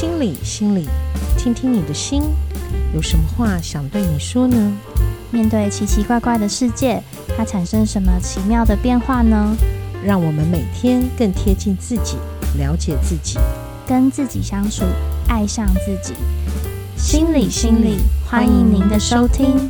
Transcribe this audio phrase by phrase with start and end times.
[0.00, 0.86] 心里，心里，
[1.36, 2.22] 听听你的心，
[2.94, 4.72] 有什么话想对你说呢？
[5.32, 7.02] 面对奇奇怪怪的世界，
[7.36, 9.56] 它产生什么奇妙的变化呢？
[10.04, 12.16] 让我们每天更贴近自己，
[12.56, 13.40] 了解自己，
[13.88, 14.84] 跟自己相处，
[15.26, 16.14] 爱上自己。
[16.96, 19.68] 心里，心里，欢迎您的收听。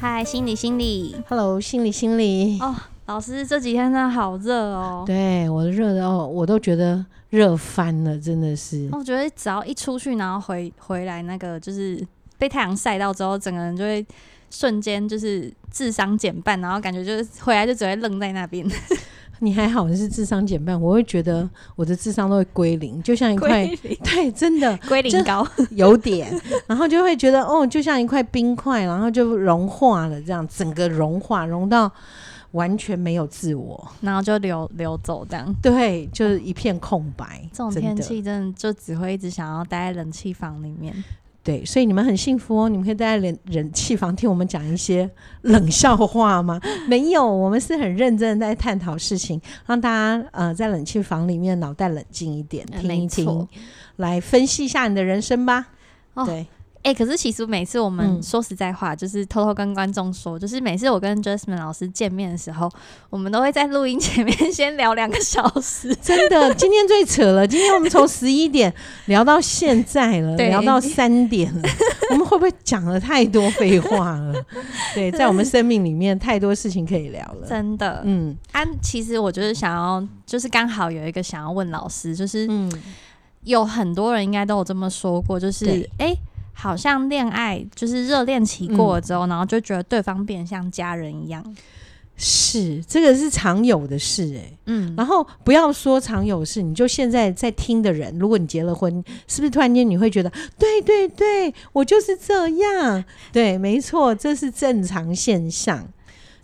[0.00, 2.58] 嗨，心里，心里，Hello，心里，心里。
[2.60, 2.76] 哦。
[3.10, 8.88] 老师这几天真的好热哦，对，我热的哦，我都觉得热翻了，真的是。
[8.92, 12.00] 我觉得只要一出去，然后回回来，那个就是
[12.38, 14.06] 被太阳晒到之后，整个人就会
[14.48, 18.64] 瞬间就是智商减半，然后感觉就是回来就只会愣在那边。
[19.42, 23.66] 你还好，你是智商减半，我会觉得我的智商都会归零，就像一块，
[24.04, 26.32] 对，真的归零高 有点，
[26.68, 31.90] 然后就会觉得哦，就像一块冰块，然后就融化了，这样整个融化融到。
[32.52, 37.40] 完全没有自我，然后就流流走这样，对，就是一片空白。
[37.52, 40.92] 这种天气真的就只会一直想要待在冷气房里面。
[41.42, 45.10] 对，所以你们很幸福哦，你们可以待在冷冷气房听我们讲一些
[45.42, 46.60] 冷笑话吗？
[46.86, 53.48] 没有，我们是很认真的在探讨事情，让大家呃在冷气房里面脑袋冷静一点，听一听，
[53.96, 55.68] 来分析一下你的人生吧。
[56.14, 56.46] 哦、对。
[56.82, 62.70] 哎、欸，可是其实每次我们说实在话，嗯、就是偷偷跟观众说，就是每次我跟 Jasmine 老师见面的时候，
[63.10, 65.94] 我们都会在录音前面 先聊两个小时。
[65.96, 68.72] 真的，今天最扯了，今天我们从十一点
[69.04, 71.68] 聊到现在了，聊到三点了。
[72.12, 74.42] 我们会不会讲了太多废话了？
[74.94, 77.46] 对，在我们生命里面太多事情可以聊了。
[77.46, 82.72] 真的，嗯，啊，其实我就是想要，就是刚好有一个想要问老师，就是嗯，
[83.44, 86.06] 有很多人应该都有这么说过，就是哎。
[86.06, 86.18] 欸
[86.60, 91.42] 好像恋爱就是热恋期过了之后，嗯、然后就觉得对方变像家人一样。
[92.22, 94.58] 是，这个是常有的事哎、欸。
[94.66, 103.02] 嗯，然后不要说常有事，你就现在在听的人，如果你结了婚，是不是突然间你会觉得，对对对，我就是这样。
[103.32, 105.88] 对，没错，这是正常现象，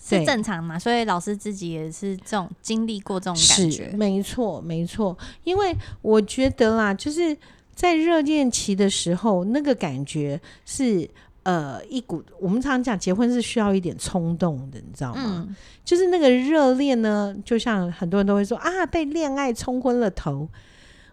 [0.02, 0.78] 是正常嘛？
[0.78, 5.14] 所以老师自己也是这种经历过这种感觉，没错没错。
[5.44, 7.36] 因为我觉得啦，就是。
[7.76, 11.08] 在热恋期的时候，那个感觉是
[11.42, 15.44] 呃一股，我们常常讲结婚是需要一点冲动的，你知道吗？
[15.46, 15.54] 嗯、
[15.84, 20.48] 就是那个热恋呢，就像很多人都会说啊，被恋爱冲昏了头。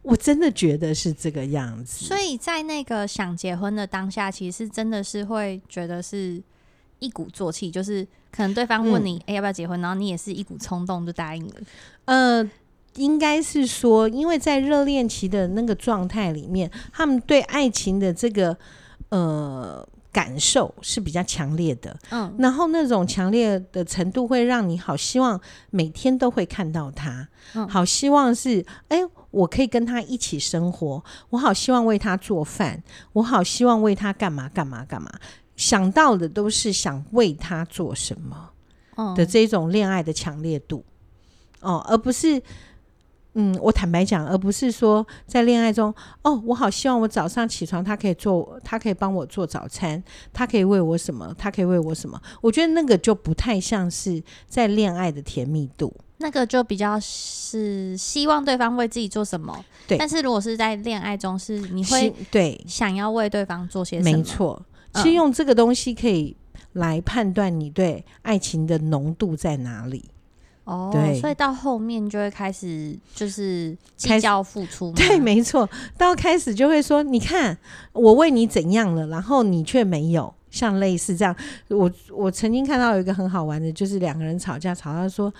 [0.03, 2.05] 我真的觉得是这个样子。
[2.05, 6.41] 所以在那个想结婚的当下，其实真的是会觉得是
[6.99, 11.53] 一鼓作气，就是可能对方问你哎、嗯欸、要不要结婚，然后你也是一股冲动就答应了。
[12.05, 12.49] 呃。
[12.95, 18.55] 应该是说，因为在热恋期的那个状态里面，他们对爱情的这个
[19.09, 25.39] 呃感受是比较强烈的，嗯，然后那种强烈的程度会让你好希望
[25.71, 28.99] 每天都会看到他，嗯，好希望是哎，
[29.31, 32.83] 我可以跟他一起生活，我好希望为他做饭，
[33.13, 35.11] 我好希望为他干嘛干嘛干嘛，
[35.55, 38.51] 想到的都是想为他做什么
[39.15, 40.85] 的这种恋爱的强烈度，
[41.61, 42.39] 哦，而不是。
[43.35, 50.01] 嗯，我坦白讲，而不是说在恋爱中，哦，我好希望我早上起床，他可以做，他可以帮我做早餐，
[50.31, 52.21] 他可以为我什么，他可以为我什么？
[52.41, 59.65] 我觉得那个就不太像是在恋爱的甜蜜度，那个就比较是希望对方为自己做什么。
[59.87, 64.15] 对，但是如果是在恋爱中，是你会对想要为对方做些什么？
[64.15, 64.63] 没错，
[64.93, 66.37] 其实用这个东西可以
[66.73, 70.05] 来判断你对爱情的浓度在哪里。
[70.65, 77.57] 哦，对，所以到后面就会开始就是计较付出，对，没错，到开始就会说，你看
[77.91, 81.35] 我为你怎样了，然后你却没有，像类似这样。
[81.67, 85.33] 我我曾经看到有一个很好玩的，就是两个人吵架，吵到说，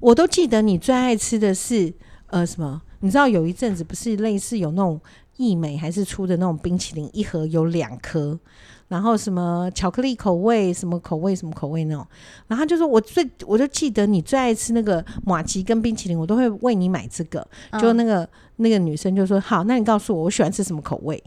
[0.00, 1.90] 我都记得你最爱吃的是
[2.26, 2.82] 呃什么？
[3.00, 5.00] 你知道有一阵子不是类似有那种
[5.38, 8.38] 益美还是出的那种冰淇淋，一盒有两颗。
[8.88, 12.06] 然后什么巧克力口味，什么口味，什么口味那种。
[12.46, 17.46] 然后他就说，我最我就记得你最爱吃那个马奇跟冰淇淋，我都会为你买这个。
[17.78, 21.22] 就那个那个女生就说，好，那你告诉我，我喜欢吃什么口味。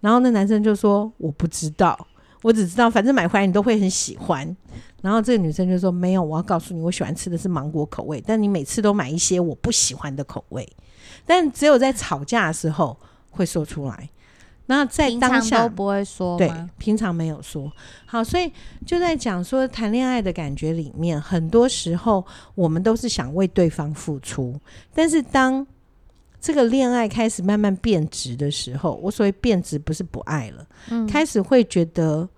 [0.00, 1.98] 然后那男生就说，我不知道，
[2.42, 4.56] 我只知道反正买回来你都会很喜欢。
[5.00, 10.70] 然后这个女生就说，没有，我要告诉你，我喜欢吃的是芒果口味，但你每次都买一些我不喜欢的口味。
[11.24, 12.94] 但只有在吵架的时候
[13.30, 14.10] 会说出来。
[14.70, 17.70] 那在当下都不会说，对，平常没有说。
[18.06, 18.50] 好，所以
[18.86, 22.24] 就在讲说谈恋爱的感觉里面，很多时候
[22.54, 24.54] 我们都是想为对方付出，
[24.94, 25.66] 但是当
[26.40, 32.28] 这个恋爱开始慢慢变质的时候，我所谓变质不是不爱了，嗯，开始会觉得，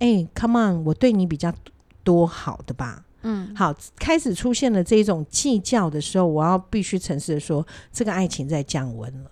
[0.00, 1.54] 哎，欸，come on，我对你比较
[2.02, 9.30] 多好的吧，嗯，好，开始出现了这种计较的时候，我要必须诚实的说，这个爱情在降温了。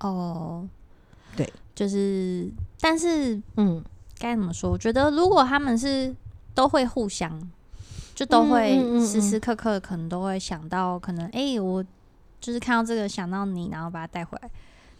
[0.00, 0.66] 哦，
[1.36, 2.50] 对，就是，
[2.80, 3.84] 但是，嗯，
[4.18, 4.70] 该怎么说？
[4.70, 6.12] 我觉得如果他们是
[6.54, 7.38] 都会互相，
[8.14, 11.84] 就都会时时刻刻可能都会想到，可能哎、欸，我
[12.40, 14.50] 就是看到这个想到你，然后把它带回来，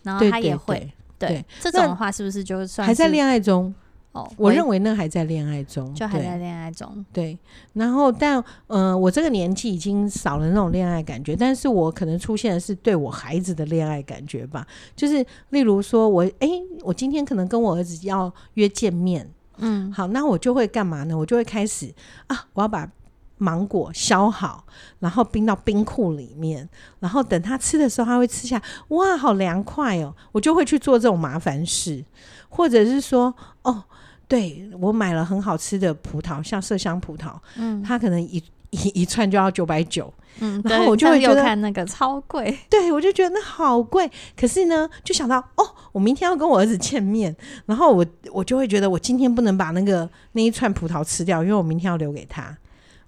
[0.02, 3.74] 然后他也会，对，这种的话是不是就算是还在恋爱中？
[4.16, 7.04] 哦，我认为那还在恋爱中，就还在恋爱中。
[7.12, 7.38] 对，
[7.74, 14.66] 然后但嗯、呃，我这个年纪已经少了那种恋爱感觉，但是我可能出现的是对我孩子的恋爱感觉吧。
[14.94, 16.48] 就是例如说我，哎，
[16.80, 21.14] 我今天可能跟我儿子要约见面，嗯，好，那我就会干嘛呢？
[21.14, 21.92] 我就会开始
[22.28, 22.90] 啊，我要把
[23.36, 24.64] 芒果削好，
[25.00, 26.66] 然后冰到冰库里面，
[27.00, 30.14] 然后等他吃的时候，他会吃下，哇，好凉快哦！
[30.32, 32.02] 我就会去做这种麻烦事，
[32.48, 33.84] 或者是说，哦。
[34.28, 44.10] 对，我买了很好吃的葡萄，像麝香葡萄，嗯，它可能一一一串就要九百九，嗯，然后我就会觉得看那个超贵，对，我就觉得那好贵。
[44.36, 47.34] 可是呢，就想到哦，我明天要跟我儿子见面，
[47.66, 52.58] 然后我我就会觉得我今天不能把那个那一串葡萄吃掉，因为我明天要留给他。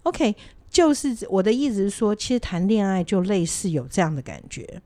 [0.04, 0.36] OK，
[0.70, 4.80] 就是我的意思是说，其实谈恋爱就类似有这样的感觉，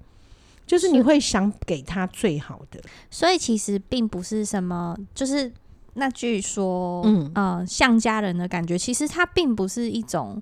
[0.67, 2.81] 就是你会想给他最好的，
[3.11, 5.53] 所以其实并不是什么，就是。
[5.95, 10.41] 那据说，嗯呃，像家人的感觉，其实它并不是一种，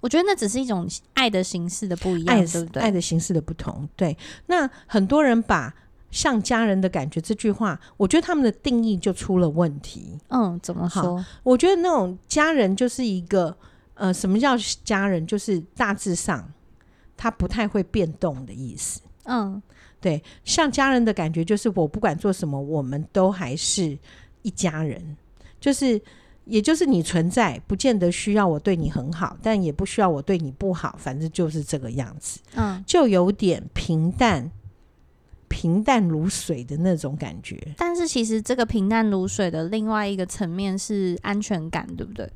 [0.00, 2.82] 我觉得那只是一种爱的形式的不一样，爱对不对？
[2.82, 4.16] 爱的形式的不同，对。
[4.46, 5.74] 那很多人把
[6.10, 10.18] 像家人的感觉这句话，我觉得他们的定义就出了问题。
[10.28, 11.22] 嗯，怎么说？
[11.42, 13.54] 我觉得那种家人就是一个，
[13.92, 15.26] 呃，什么叫家人？
[15.26, 16.50] 就是大致上
[17.14, 19.02] 他不太会变动的意思。
[19.24, 19.62] 嗯，
[20.00, 20.22] 对。
[20.44, 23.98] 像家人的感觉，就是我不管做什么，我们都还是。
[24.46, 25.16] 一家人，
[25.58, 26.00] 就是，
[26.44, 32.38] 也就是你存在，不见得需要我对你很好，但也不需要我对你不好，反正就是这个样子。
[32.54, 34.48] 嗯，就有点平淡，
[35.48, 37.60] 平淡如水的那种感觉。
[37.76, 42.30] 但是其实这个平淡如水的另外一个层面是安全感，对不对？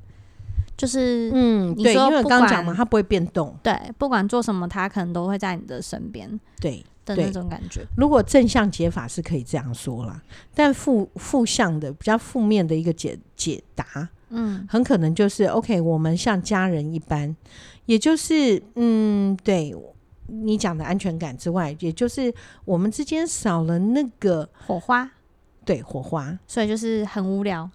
[0.76, 3.56] 就是，嗯，对，因为刚刚讲嘛，它不会变动。
[3.62, 6.40] 对，不管做什么，它可能都会在你的身边。
[6.58, 6.84] 对。
[7.04, 10.20] 的那种感觉，如果正向解法是可以这样说啦，
[10.54, 17.34] 但负负向的比较负面的一个解解答，嗯，很可能就是 OK，我们像家人一般，
[17.86, 19.74] 也就是嗯，对
[20.26, 22.32] 你讲的安全感之外，也就是
[22.64, 25.10] 我们之间少了那个火花。
[25.62, 27.70] 对，火花，所以就是很无聊，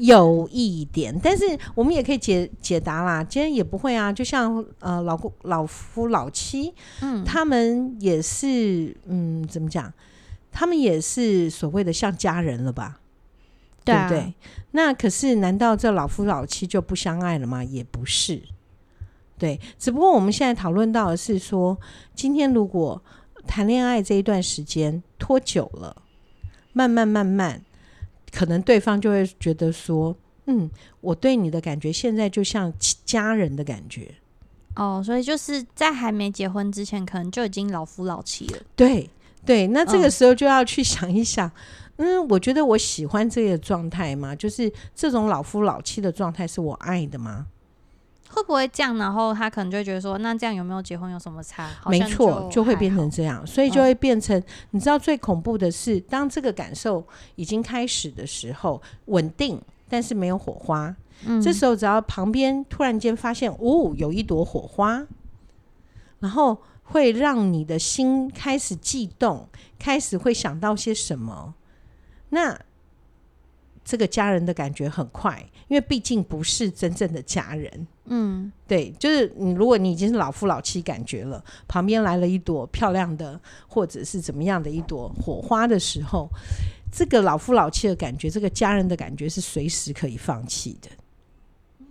[0.00, 1.44] 有一点，但是
[1.74, 3.22] 我们也可以解解答啦。
[3.22, 9.92] 今天也不会啊，就像呃，老公、老夫、老妻，嗯，他们也是，嗯，怎么讲？
[10.50, 13.00] 他们也是所谓的像家人了吧？
[13.84, 14.34] 对不对？
[14.72, 17.62] 那可是，难道这老夫老妻就不相爱了吗？
[17.62, 18.42] 也不是，
[19.38, 19.60] 对。
[19.78, 21.78] 只不过我们现在讨论到的是说，
[22.14, 23.02] 今天如果
[23.46, 26.02] 谈恋爱这一段时间拖久了。
[26.72, 27.64] 慢慢慢慢，
[28.32, 30.16] 可能对方就会觉得说
[30.46, 32.72] ：“嗯，我对你的感觉现在就像
[33.04, 34.14] 家人的感觉。”
[34.76, 38.58] 哦，所以就是在还没结婚之前，可能就已经老夫老妻了。
[38.76, 39.10] 对
[39.44, 41.50] 对，那这个时候就要去想一想，
[41.96, 44.34] 嗯，嗯，我觉得我喜欢这个状态吗？
[44.34, 47.46] 就是这种老夫老妻的状态是我爱的吗？
[48.32, 48.96] 会不会这样？
[48.96, 51.68] 然后他可能就会觉得说，那这样有没有结婚有什么差？
[51.86, 54.40] 没错，就会变成这样，所以就会变成，
[54.70, 57.04] 你知道最恐怖的是，当这个感受
[57.34, 60.94] 已经开始的时候，稳定，但是没有火花。
[61.26, 65.04] 嗯，这时候只要旁边突然间发现，哦，有一朵火花，
[66.20, 71.54] 然后会让你的心开始悸动，开始会想到些什么？
[72.28, 72.58] 那。
[73.90, 77.88] 这个家人的感觉很快，因为毕竟不是真正的家人。
[78.04, 86.28] 嗯，对，就是你，如果你已经是老夫老妻感觉了，旁边来了一朵漂亮的，或者是怎么样的一朵火花的时候，
[86.92, 90.88] 这个老夫老妻的感觉，这个家人的感觉是随时可以放弃的。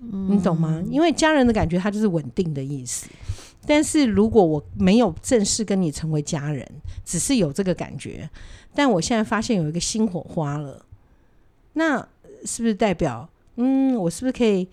[0.10, 0.82] 嗯，你懂吗？
[0.89, 3.10] 因为家人的感觉，它就是稳定的意思。
[3.68, 6.65] 但是如果我没有正式跟你成为家人，
[7.03, 8.29] 只是有这个感觉，
[8.74, 10.86] 但我现在发现有一个新火花了。
[11.80, 12.06] 那
[12.44, 14.68] 是不是代表，嗯，我是不是可以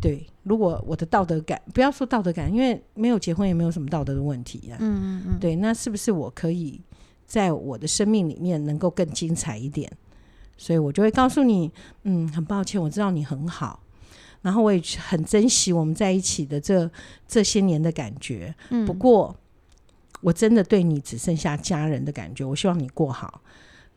[0.00, 0.24] 对？
[0.44, 4.76] 如果我的道德感，不要说道德感，因为没有结婚也没有什么道德的问题呀。
[4.78, 5.38] 嗯嗯嗯。
[5.40, 6.80] 对，那是不是我可以
[7.26, 9.90] 在我的生命里面能够更精彩一点？
[10.56, 11.72] 所以我就会告诉你，
[12.04, 13.80] 嗯，很抱歉，我知道你很好，
[14.42, 16.88] 然后我也很珍惜我们在一起的这
[17.26, 18.54] 这些年的感觉。
[18.70, 18.86] 嗯。
[18.86, 19.34] 不过，
[20.20, 22.44] 我真的对你只剩下家人的感觉。
[22.44, 23.42] 我希望你过好，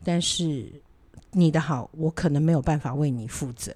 [0.02, 0.82] 但是。
[1.32, 3.74] 你的好，我可能没有办法为你负责。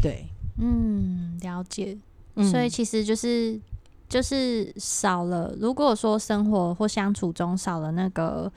[0.00, 0.26] 对，
[0.58, 1.96] 嗯，了解。
[2.34, 3.60] 嗯、所以其实就是
[4.08, 8.50] 就是少了，如果说生活或相处中少了那个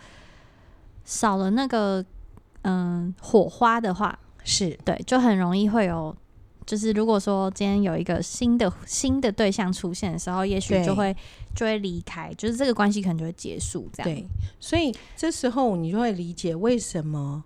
[1.04, 2.04] 少了那个
[2.62, 6.16] 嗯火花的话，是对，就很容易会有。
[6.66, 11.16] 就是如果说今天有一个新的新的对象出现的时候，也许就会
[11.56, 13.90] 就会离开，就是这个关系可能就会结束。
[13.94, 14.28] 这样对，
[14.60, 17.44] 所以这时候你就会理解为什么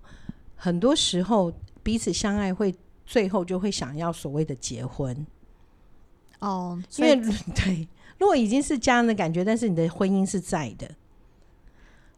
[0.56, 1.52] 很多时候
[1.84, 2.74] 彼此相爱会
[3.06, 5.26] 最后就会想要所谓的结婚。
[6.40, 7.16] 哦，因为
[7.54, 10.90] 对，如果已经是家人的感觉，但是你的婚姻是在的，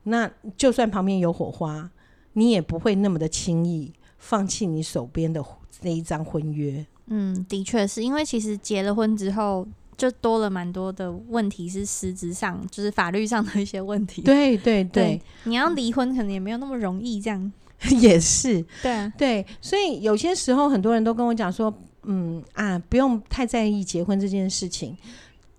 [0.03, 1.89] 那就算旁边有火花，
[2.33, 5.43] 你也不会那么的轻易放弃你手边的
[5.81, 6.85] 那一张婚约。
[7.07, 14.21] 嗯，的确是因为其实结了婚之后，就多了蛮多的问题，是实质上就是法律上的一些问题。
[14.21, 17.51] 对对对，对，你要离婚可能也没有那么容易，这样
[17.99, 18.63] 也是。
[18.81, 21.73] 对啊，对，所以有些时候很多人都跟我讲说。
[22.03, 24.97] 嗯啊，不用太在意结婚这件事情，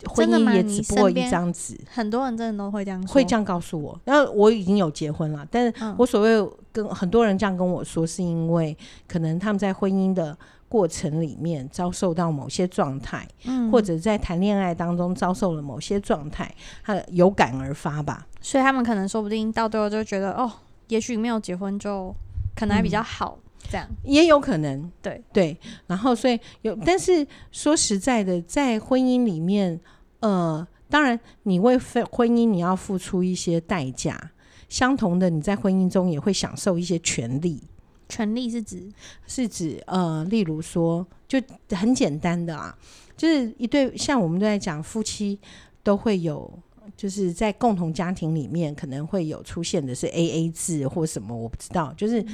[0.07, 1.79] 婚姻也只不过一张纸。
[1.91, 3.99] 很多人真的都会这样说，会这样告诉我。
[4.05, 10.37] 然后我已经有结婚了，但是我所谓跟很多人这样跟我说，是因为可能他们在婚姻的
[10.69, 16.55] 过程里面遭受到某些状态，嗯，或者在谈恋爱当中遭受了某些状态，
[16.85, 18.27] 他有感而发吧。
[18.41, 20.51] 所以他们可能说不定到最后就觉得，哦，
[20.89, 22.15] 也许没有结婚就
[22.57, 23.39] 可能还比较好。
[23.39, 25.57] 嗯这样也有可能，对对，
[25.87, 29.81] 然后所以有，但是说实在的，在婚姻里面，
[30.23, 34.33] 呃，当然你为婚婚姻你要付出一些代价，
[34.69, 37.63] 相同的，你在婚姻中也会享受一些权利。
[38.09, 38.91] 权利是指
[39.27, 42.77] 是指呃，例如说，就很简单的啊，
[43.17, 45.39] 就是一对像我们都在讲夫妻
[45.83, 46.51] 都会有。
[46.95, 51.93] 就是在共同家庭里面，可能会有出现的是 AA 制或什么，我不知道。
[51.97, 52.25] 就是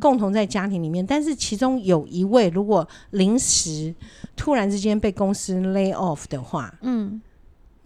[0.00, 3.94] 共同在家庭里面，但是其中有一位如果临时
[4.34, 7.20] 突然之间被公司 lay off 的话，嗯，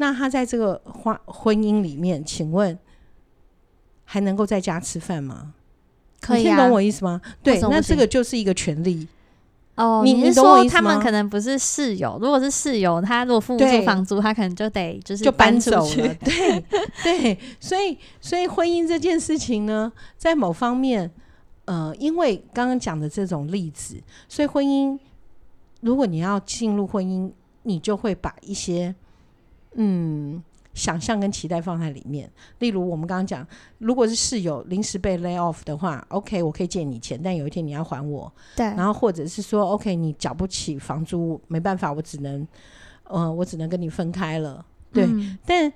[0.01, 2.77] 那他在这个婚婚姻里面，请问
[4.07, 5.53] 还能够在家吃饭吗？
[6.23, 7.21] 可以啊，你听懂我意思吗？
[7.43, 9.07] 对，那这个就是一个权利。
[9.75, 12.19] 哦，你是说他们可能不是室友？
[12.19, 16.15] 如果是室友，他如果付不出房租，他可能就得就是就搬走了。
[16.25, 16.65] 对
[17.03, 21.11] 对，所以所以婚姻这件事情呢，在某方面，
[21.67, 24.99] 呃，因为刚刚讲的这种例子，所以婚姻，
[25.83, 27.31] 如果你要进入婚姻，
[27.65, 28.95] 你就会把一些
[29.75, 30.43] 嗯。
[30.73, 33.45] 想象跟期待放在里面，例如我们刚刚讲，
[33.79, 38.33] 如果是室友临时被 lay off 的话，OK，我可以借你钱，但有一天你要还我。
[38.55, 38.65] 对。
[38.67, 42.47] 然后或者是说，OK，你缴不起房租，没办法，我只能，
[43.03, 44.65] 呃，我只能跟你分开了。
[44.93, 45.05] 对。
[45.07, 45.37] 嗯。
[45.45, 45.71] 但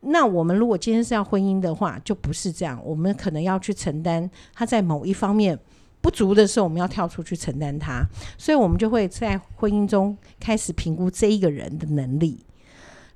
[0.00, 5.56] 那我们如果今天是要婚姻的话，就不是这样，我们可能要去承担他在某一方面
[6.00, 8.04] 不足的时候，我们要跳出去承担他，
[8.36, 12.44] 所以我们就会在婚姻中开始评估这一个人的能力。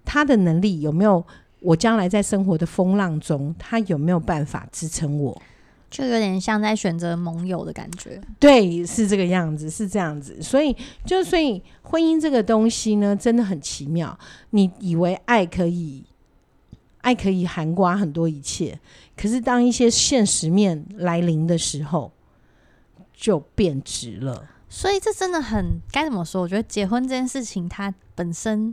[0.09, 1.23] 他的能力有没有？
[1.61, 5.43] 我将来在生活的风浪中，他有没有办法支撑我？
[5.91, 8.21] 就有点像在选择盟友的感觉。
[8.39, 10.41] 对，是这个样子，是这样子。
[10.41, 14.17] 所以，就所以婚姻这个东西呢，真的很奇妙。
[14.51, 16.05] 你以为爱可以，
[17.01, 18.79] 爱可以涵盖很多一切，
[19.17, 22.13] 可是当一些现实面来临的时候，
[23.13, 24.49] 就变质了。
[24.69, 26.41] 所以，这真的很该怎么说？
[26.41, 28.73] 我觉得结婚这件事情，它本身。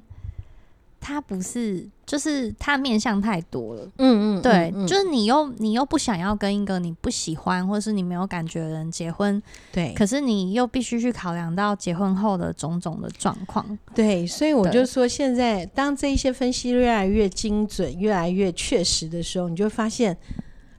[1.07, 3.87] 他不是，就是他面向太多了。
[3.99, 9.39] 嗯嗯，对，就是你又你又不想要跟一个你不喜欢或者是你没有感觉的人结婚，
[9.71, 9.93] 对。
[9.93, 13.77] 可是你又必须去考量到结婚后的种种的状况。
[13.93, 20.17] 对，所以我就说，现在当这一些分析越来越精准、越来越确实的时候，你就发现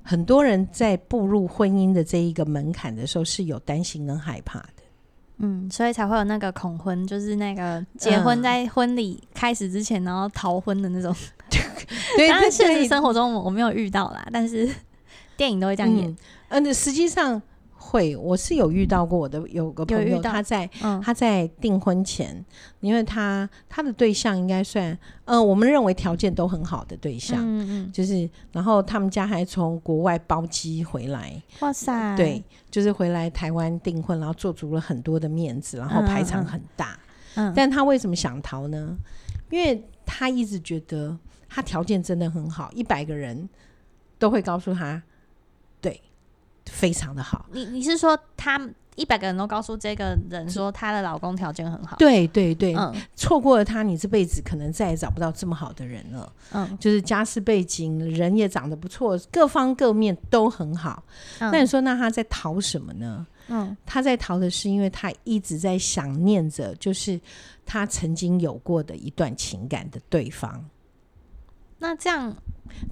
[0.03, 4.76] 很多人在步入婚姻的这一个门槛的时候是有担心跟害怕的。
[5.39, 11.15] 嗯，所以才会有那个恐婚，就是那个结婚在婚礼开始之前，然后逃婚的那种。
[12.17, 14.69] 对，当然现实生活中我没有遇到啦，但是
[15.37, 16.17] 电影都会这样演。
[16.49, 17.41] 嗯，实际上。
[17.87, 22.45] 会，我是有遇到过我的有个朋友，他在、嗯、他在订婚前，
[22.81, 36.99] 因为他他的对象应该算，呃，我们认为条件都很好的对象，嗯嗯，就是然后他们家还从国外包机回来，哇塞，对，就是回来台湾订婚，然后做足了很多的面子，然后排场很大，
[37.37, 38.97] 嗯，嗯，但他为什么想逃呢？
[39.51, 41.17] 因为他一直觉得
[41.49, 43.49] 他条件真的很好，一百个人
[44.19, 45.01] 都会告诉他，
[45.81, 46.01] 对。
[46.71, 48.61] 非常的好，你你是说他
[48.97, 51.97] 一百个人都告诉这个人说她的老公条件很好？
[51.99, 56.33] 对对对，嗯，错过了他，你这辈子可能再也找不到这么好的人了。
[56.53, 61.05] 嗯，就是家世背景，人也长得不错，各方各面都很好。
[61.41, 63.27] 嗯，那你说，那他在逃什么呢？
[63.49, 67.21] 嗯，他在逃的是因为他一直在想念着，就是
[67.67, 70.65] 他曾经有过的一段情感的对方。
[71.79, 72.35] 那这样，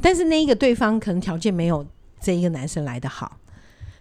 [0.03, 1.87] 但是那一个对方可能条件没有
[2.21, 3.39] 这一个男生来的好。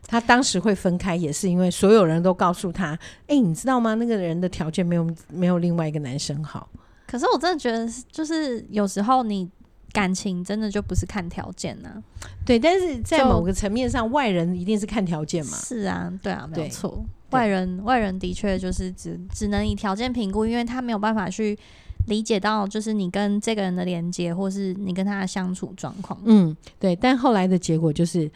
[0.06, 2.92] 他当时会分开，也是因为所有人都告诉他
[3.26, 3.96] ：“哎、欸，你知道吗？
[3.96, 6.70] 那个人的条件没有没有另外一个男生好。”
[7.08, 9.50] 可是我真的觉得，就是有时候你
[9.92, 12.28] 感情真的就不是看条件呢、啊。
[12.46, 15.58] 对，但是在某个层面上，外人一定是看条件嘛。
[15.58, 17.04] 是啊，对啊，没有错。
[17.32, 21.58] 外人外人的确就是只只能以条件评估，因为他没有办法去
[22.08, 26.20] 理解到，就是你跟这个人的连接，或是你跟他的相处状况。
[26.26, 26.96] 嗯，对。
[26.96, 28.30] 但后来的结果就是。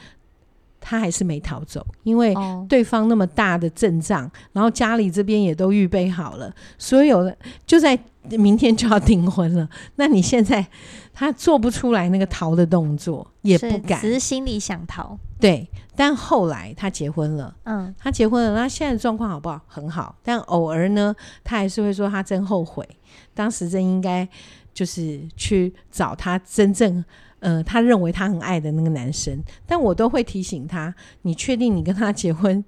[0.89, 2.33] 他还是没逃走，因为
[2.69, 9.67] 对方那么大的阵仗，哦，然后家里这边也都预备好了，所有的就在明天就要订婚了。
[9.97, 10.65] 那你现在
[11.13, 15.19] 他做不出来那个逃的动作，也不敢，只是心里想逃。
[15.37, 19.59] 对，但后来他结婚了，嗯，他结婚了，那现在状况好不好？
[19.67, 21.13] 很好，但偶尔呢，
[21.43, 22.87] 他还是会说他真后悔，
[23.33, 24.25] 当时真应该
[24.73, 27.03] 就是去找他真正。
[27.39, 32.63] 呃，他认为他很爱的那个男生，但我都会提醒他：你确定你跟他结婚，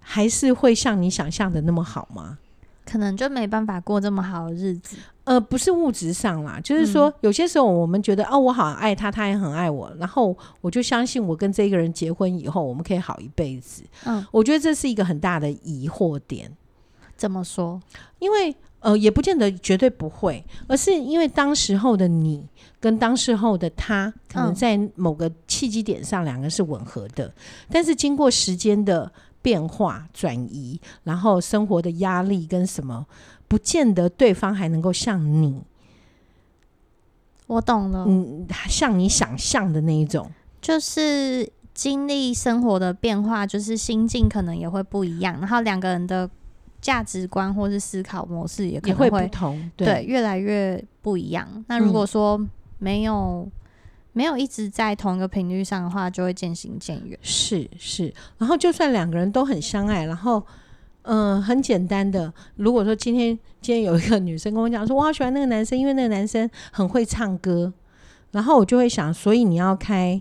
[0.00, 2.38] 还是会像你想象的那么好吗？
[2.84, 4.96] 可能就没办法过这么好的日子。
[5.24, 13.82] 呃，不是物质上啦，就是说、嗯、有些时候我们觉得哦，我好爱他，他也很爱我，然后我就相信我跟这个人结婚以后，我们可以好一辈子。
[14.04, 16.50] 嗯，我觉得这是一个很大的疑惑点。
[17.16, 17.80] 怎么说？
[18.18, 18.54] 因为
[18.84, 22.46] 呃，也不见得绝对不会，而是因为当时候的你。
[22.80, 27.24] 跟当时候的他，可能在某个契机点上，两个是吻合的。
[27.28, 27.32] 嗯、
[27.70, 29.10] 但是经过时间的
[29.40, 33.06] 变化转移，然后生活的压力跟什么，
[33.48, 35.62] 不见得对方还能够像你。
[37.46, 46.28] 我懂了，嗯，像你想象的那一种，就是经历生活的变化，就是心境可能也会不一样，然后两个人的。
[46.84, 51.48] 价值观或是思考模式也可能会，会不同，对，对，越来越不一样。
[51.66, 52.38] 那如果说
[52.78, 53.52] 没有、嗯、
[54.12, 57.18] 没有一直在同一个频率上的话，就会渐行渐远。
[57.22, 60.44] 是是，然后就算两个人都很相爱，然后
[61.04, 63.28] 嗯、呃，很简单的，如果说今天
[63.62, 67.72] 今天有一个女生跟我讲说，我好喜欢那个男生，因为那个男生很会唱歌，
[68.32, 70.20] 然后我就会想，所以你要开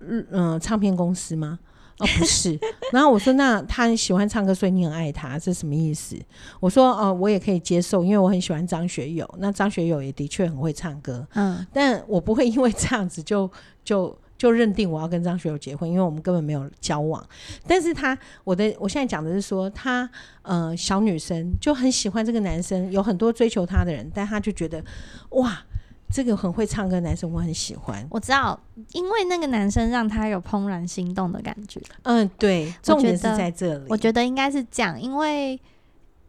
[0.00, 1.58] 嗯、呃、唱片公司吗？
[1.98, 2.58] 哦，不是。
[2.92, 6.16] 然后我说，那他很喜欢唱歌，所以你很爱他，这是什么意思？
[6.60, 9.28] 我说，哦，我也可以接受，因为我很喜欢张学友。
[9.38, 13.50] 那张学友也的确很会唱歌，嗯，但我不会因为这样子就
[13.84, 17.24] 就就认定我要跟张学友结婚，因为我们根本没有交往。
[17.66, 20.08] 但是他，我的我现在讲的是说，他
[20.42, 24.84] 呃，小女生就很喜欢这个男生，有很多追求他的人，但他就觉得
[25.30, 25.64] 哇。
[26.10, 28.06] 这个很会唱歌的男生，我很喜欢。
[28.10, 28.58] 我知道，
[28.92, 31.80] 因为那个男生让他有怦然心动的感觉。
[32.02, 33.84] 嗯，对，重点是在这里。
[33.88, 35.60] 我觉得应该是这样，因为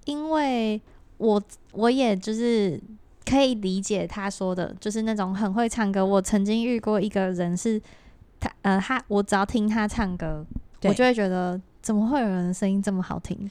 [0.06, 0.80] 因为
[1.18, 2.80] 我我也就是
[3.26, 6.06] 可以理解他说的，就是那种很会唱歌。
[6.06, 7.82] 我曾经遇过一个人是
[8.40, 10.46] 他，呃，他我只要听他唱歌，
[10.84, 13.50] 我就会觉得怎么会有人声音这么好听。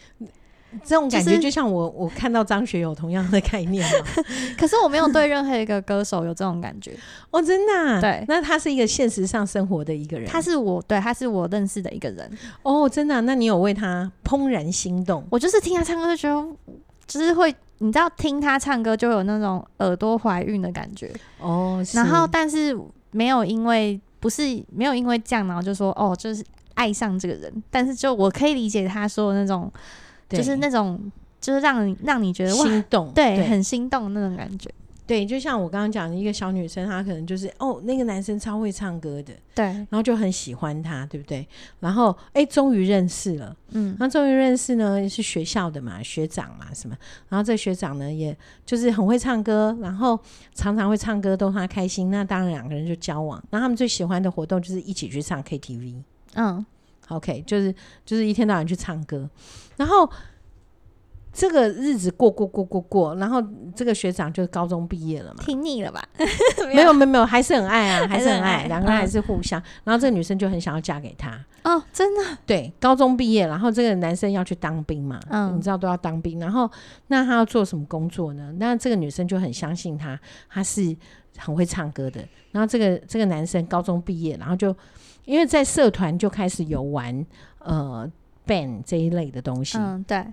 [0.84, 4.06] 这种感觉就像我，我看到张学友同样的概念嘛。
[4.58, 6.94] 可是我没有对任何一个歌手有这种感觉。
[7.30, 8.00] 哦，真的啊？
[8.00, 10.28] 对，那他是一个现实上生活的一个人。
[10.28, 12.30] 他是我，对，他是我认识的一个人。
[12.62, 13.20] 哦，真的啊？
[13.20, 15.26] 那你有为他怦然心动？
[15.30, 16.74] 我就是听他唱歌就觉得，
[17.06, 21.10] 就是会，你知道，听他唱歌就有那种耳朵怀孕的感觉。
[21.40, 22.78] 哦，然后但是
[23.10, 27.62] 没有因为不是没有因为这样，然后就说哦，就是爱上这个人。
[27.70, 29.72] 但是就我可以理解他说的那种。
[30.28, 31.10] 就是那种，
[31.40, 34.70] 就是让你让你觉得心动，对，对，很心动的那种感觉。
[35.06, 41.48] 对，就像我刚刚讲的一个小女生，她可能就是哦，那个男生超会唱歌的，对，然后就很喜欢他，对不对？
[41.80, 46.94] 然后哎，终于认识了，嗯，那终于认识呢，是学校的嘛，学长嘛，什么？
[47.30, 48.36] 然后这学长呢，也
[48.66, 50.20] 就是很会唱歌，然后
[50.54, 52.10] 常常会唱歌逗他开心。
[52.10, 53.42] 那当然两个人就交往。
[53.48, 56.02] 那他们最喜欢的活动就是一起去唱 KTV，
[56.34, 56.66] 嗯。
[57.08, 59.28] OK，就是就是一天到晚去唱歌，
[59.76, 60.08] 然后
[61.32, 63.40] 这个日子过过过过过，然后
[63.74, 66.02] 这个学长就高中毕业了嘛，听腻了吧？
[66.74, 69.62] 没有没有没有，还是很爱啊，还是很爱，两个人还是互相。
[69.84, 72.22] 然后这个女生就很想要嫁给他哦，真的？
[72.44, 76.68] 对，高中毕业，然后这个男生要去当兵嘛，嗯，你知道都要当兵，然后
[77.06, 78.52] 那他要做什么工作呢？
[78.58, 80.18] 那这个女生就很相信他，
[80.50, 80.96] 他是
[81.36, 82.20] 很会唱歌的。
[82.50, 84.74] 然后这个这个男生高中毕业，然后就。
[85.28, 87.24] 因为在社团就开始有玩
[87.58, 88.10] 呃
[88.46, 90.24] band 这一类的东西，嗯，对，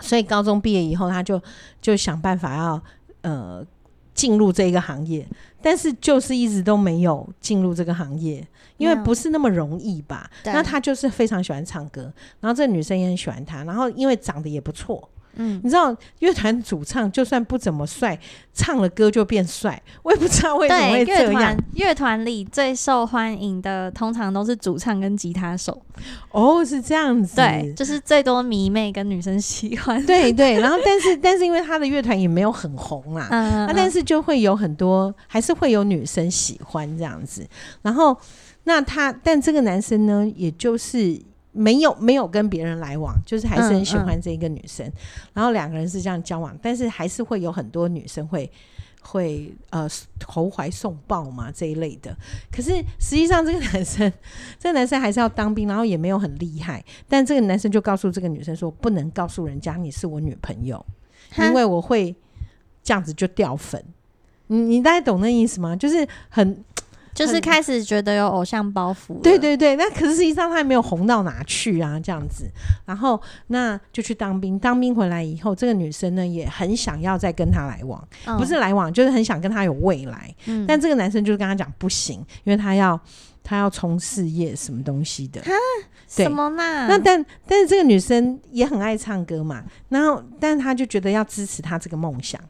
[0.00, 1.40] 所以高中毕业以后，他就
[1.80, 2.82] 就想办法要
[3.20, 3.64] 呃
[4.12, 5.24] 进入这个行业，
[5.62, 8.44] 但是就是一直都没有进入这个行业，
[8.78, 10.28] 因为不是那么容易吧？
[10.46, 15.08] 那他就是非常喜欢唱歌，然后这女生也很喜欢他，然后因为长得也不错。
[15.36, 18.18] 嗯，你知道乐团主唱就算不怎么帅，
[18.52, 21.56] 唱了歌就变帅，我也不知道为什么会这样。
[21.74, 25.80] 乐团里最受欢迎的通常都是主唱跟吉他手。
[26.30, 27.36] 哦，是这样子。
[27.36, 30.04] 对，就是最多迷妹跟女生喜欢。
[30.06, 37.46] 对对，然后但是但是因为他的乐团也没有很红啦，嗯，嗯，嗯，啊，但是就会有很多还是会有女生喜欢这样子。
[37.80, 38.16] 然后
[38.64, 41.20] 那他但这个男生呢，也就是。
[41.52, 48.50] 没有没有跟别人来往，就是还是很喜欢这一个女生，嗯嗯、然后两个人是这样交往，但是还是会有很多女生会
[49.02, 49.86] 会呃
[50.18, 52.16] 投怀送抱嘛这一类的。
[52.50, 54.10] 可是实际上这个男生，
[54.58, 60.84] 这个男生还是要当兵，然后也没有很厉害，但这个男生就告诉这个女生说，不能告诉人家你是我女朋友，
[61.38, 62.14] 因为我会
[62.82, 63.84] 这样子就掉粉。
[64.46, 65.76] 你你大概懂那意思吗？
[65.76, 66.64] 就是很。
[67.14, 72.50] 就是开始觉得有偶像包袱，对对对，那可是实际上他也没有红到哪去啊，这样子，
[72.86, 82.98] 然后那就去当兵，当兵回来以后，这个女生呢也很想要再跟他来往，嗯、不是来往，就是很想跟他有未来，嗯、但这个男生就是跟他讲不行，因为他要
[83.42, 85.42] 他要冲事业什么东西的，
[86.08, 86.86] 什么嘛？
[86.86, 92.40] 那但但是这个女生也很爱唱歌嘛，然后但是他就觉得要支持他这个梦想。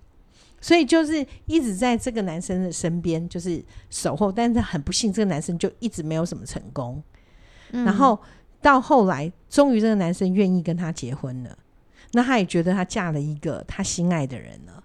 [0.63, 7.03] 所以就是一直在这个男生的身边，就是守候，但是很不幸，这个男生就一直没有什么成功。
[7.73, 8.19] 嗯、然后
[8.61, 11.59] 到后来，终于这个男生愿意跟她结婚了，
[12.13, 14.83] 那他也觉得他嫁了一个他心爱的人了。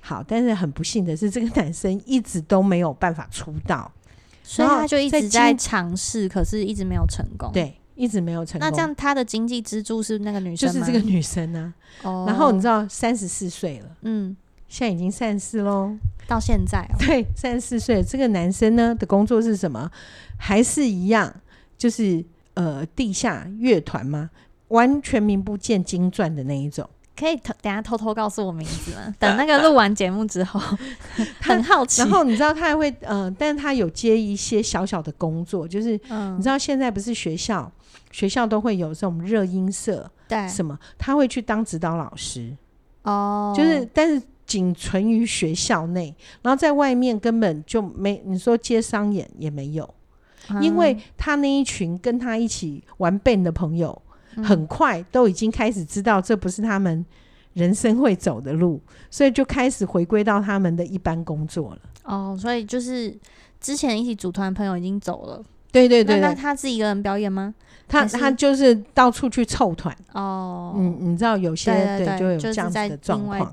[0.00, 3.92] 好，但是很不幸的是，这个男生一直都没有办法出道，
[4.42, 7.50] 所以他就一直在尝试，可是一直没有成功。
[7.52, 8.66] 对，一直没有成功。
[8.66, 10.72] 那这样他的经济支柱是那个女生？
[10.72, 12.08] 就是这个女生呢、啊。
[12.08, 12.24] 哦。
[12.26, 13.96] 然后你知道，三十四岁了。
[14.02, 14.34] 嗯。
[14.68, 19.90] 现在已经三十四喽，到现在、哦、 对三十四岁，这个男生呢的工作是什么？
[20.36, 21.34] 还是一样，
[21.76, 24.30] 就是呃地下乐团吗？
[24.68, 26.88] 完全名不见经传的那一种。
[27.16, 29.12] 可以等下偷偷告诉我名字吗？
[29.18, 30.60] 等那个录完节目之后，
[31.40, 32.00] 很好奇。
[32.02, 35.92] 然后你知道他还会呃，但是他有接一些小小的工作，就是
[36.36, 37.72] 你知道现在不是学校
[38.12, 40.78] 学校都会有这种热音社，对什么？
[40.96, 42.54] 他会去当指导老师
[43.02, 44.22] 哦，就是但是。
[44.48, 49.94] 仅存于学校内，然后在外面根本就没你说接商演也没有，
[50.50, 54.02] 嗯、因为他那一群跟他一起玩 band 的朋友，
[54.36, 57.04] 嗯、很快都已经开始知道这不是他们
[57.52, 58.80] 人生会走的路，
[59.10, 61.78] 所以就开始回归到他们的一般工作了。
[62.04, 63.14] 哦，所以就是
[63.60, 65.44] 之前一起组团的朋友已经走了。
[65.70, 67.54] 对对对，对，那他自己一个人表演吗？
[67.88, 69.96] 他他就是到处去凑团。
[70.12, 73.52] 哦，嗯，你知道有些对，就会有这样子的状况，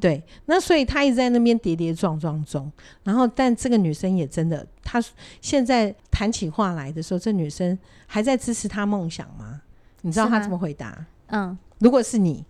[0.00, 2.72] 对，那所以他一直在那边跌跌撞撞中，
[3.04, 5.02] 然后但这个女生也真的，她
[5.40, 9.60] 现在谈起话来的时候，这女生还在支持他梦想吗？
[10.00, 11.04] 你知道她怎么回答？
[11.26, 12.44] 嗯，如果是你，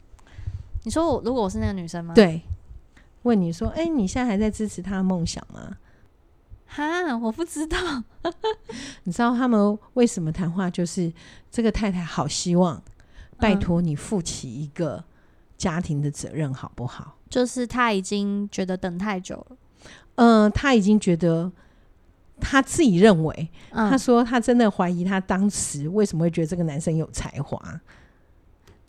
[0.85, 2.15] 你说我如果我是那个女生吗？
[2.15, 2.43] 对，
[3.23, 5.77] 问你说，哎、欸，你现在还在支持他的梦想吗？
[6.67, 7.79] 哈，我不知道。
[9.05, 10.69] 你知道他们为什么谈话？
[10.69, 11.13] 就是
[11.51, 12.83] 这个太太好希望，
[13.39, 15.03] 拜托你负起一个
[15.57, 17.17] 家庭的责任，好不好？
[17.31, 19.57] 就是他已经觉得等太久了。
[20.17, 21.51] 嗯、呃，他已经觉得
[22.41, 27.59] 他自己认为，嗯、他说他真的怀疑他当时为什么会觉得这个男生有才华。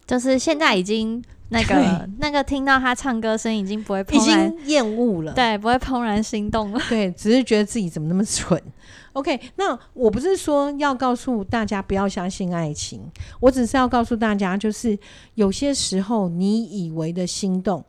[0.08, 8.60] 就是现在已经那个 那个听到他唱歌声已经不会怦然，已经厌恶了，对，不会怦然心动了，对，只是觉得自己怎么那么蠢。
[9.14, 13.02] OK，那我不是说要告诉大家不要相信爱情，
[13.40, 14.98] 我只是要告诉大家，就是
[15.36, 17.84] 有些时候你以为的心动，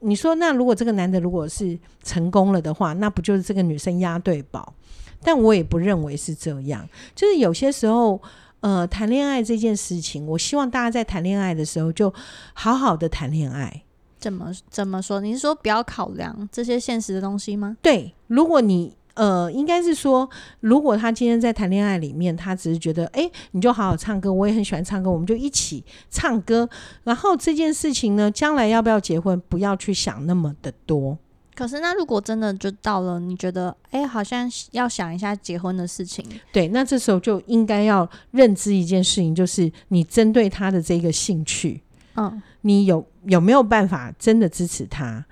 [0.00, 4.74] 你说那如果这个男的如果是成功了的话，那不就是这个女生押对宝？
[5.22, 8.20] 但我也不认为是这样，就是有些时候。
[8.60, 12.12] 呃，谈恋爱这件事情，我希望大家在谈恋爱的时候就
[12.54, 13.82] 好好的谈恋爱。
[14.18, 15.20] 怎么怎么说？
[15.20, 17.76] 你是说不要考量这些现实的东西吗？
[17.80, 20.28] 对，如果你呃，应该是说，
[20.60, 26.68] 如果他今天在谈恋爱里面，他只是觉得，哎，你就好好唱歌，我也很喜欢唱歌，我们就一起唱歌。
[27.04, 31.18] 然后这件事情呢，将来要不要结婚，不要去想那么的多。
[31.58, 36.24] 可是，那如果真的就到了，你觉得，哎、欸，好像要想一下结婚的事情。
[36.52, 41.82] 对，那这时候就应该要认知一件事情，就是你针对他的这个兴趣，
[42.14, 45.26] 嗯，你有有没有办法真的支持他？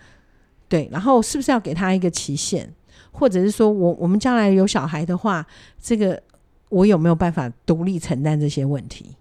[0.68, 2.74] 对，然后是不是要给他一个期限，
[3.12, 5.46] 或者是说我我们将来有小孩的话，
[5.80, 6.20] 这个
[6.70, 9.14] 我有没有办法独立承担这些问题？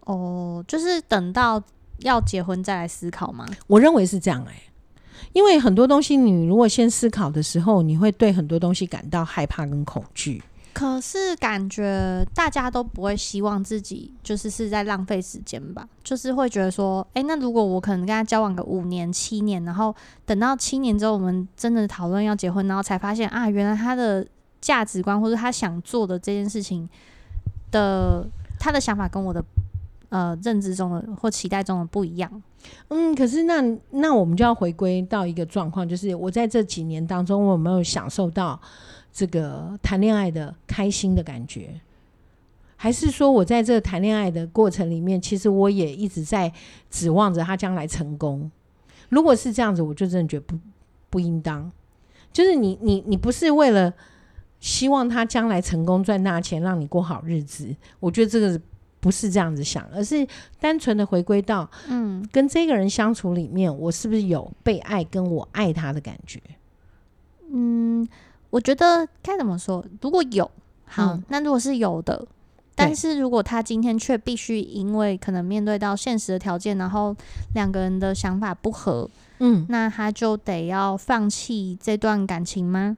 [0.00, 1.62] 哦，就是等到
[2.00, 3.46] 要结婚再来思考吗？
[3.66, 4.62] 我认为是这样、欸，哎。
[5.32, 10.42] 因为很多东西，你如果先思考的时候，你会对很多东西感到害怕跟恐惧。
[10.72, 15.88] 可是感觉大家都不会希望自己就是是在浪费时间吧？
[16.02, 19.94] 就是会觉得说，哎、那如果我可能跟他交往个五年、七年，然后
[20.26, 24.26] 等到七年之后，我们真的讨论要结婚，然后才发现啊，原来他的
[24.60, 26.88] 价值观或者他想做的这件事情
[27.70, 28.26] 的
[28.58, 29.40] 他的想法跟我的
[30.14, 32.42] 呃认知中的或期待中的不一样。
[32.88, 38.60] 嗯，可是那那我们就要回归到一个状况，就是我在这几年当中，我有没有享受到？
[39.16, 41.80] 这个谈恋爱的开心的感觉，
[42.74, 46.52] 还是说我在这个谈恋爱的过程里面，其实我也一直在
[46.90, 48.50] 指望着他将来成功。
[49.10, 50.58] 如果是这样子，我就真的觉得不
[51.10, 51.70] 不应当。
[52.32, 53.94] 就是你你你不是为了
[54.58, 57.72] 希望他将来成功赚大钱，让你过好日子。
[58.00, 58.60] 我觉得这个
[59.04, 60.26] 不是这样子想，而是
[60.58, 66.40] 单纯的回归到嗯，跟这个人相处里面，我是不是有被爱，跟我爱他的感觉？
[67.52, 68.08] 嗯。
[68.50, 69.84] 我觉得该怎么说？
[70.00, 70.48] 如果有
[70.84, 72.24] 好，嗯、那如果是有的，
[72.76, 77.16] 但是如果他今天却必须因为可能面对到现实的条件，然后
[77.54, 82.96] 两个人的想法不合，嗯，那他就得要放弃这段感情吗？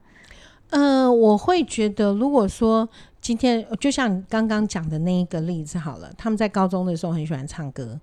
[0.69, 2.87] 呃，我会觉得，如果说
[3.27, 7.99] 今天就像刚刚讲的那一个例子好了，他们在高中的时候很喜欢唱歌，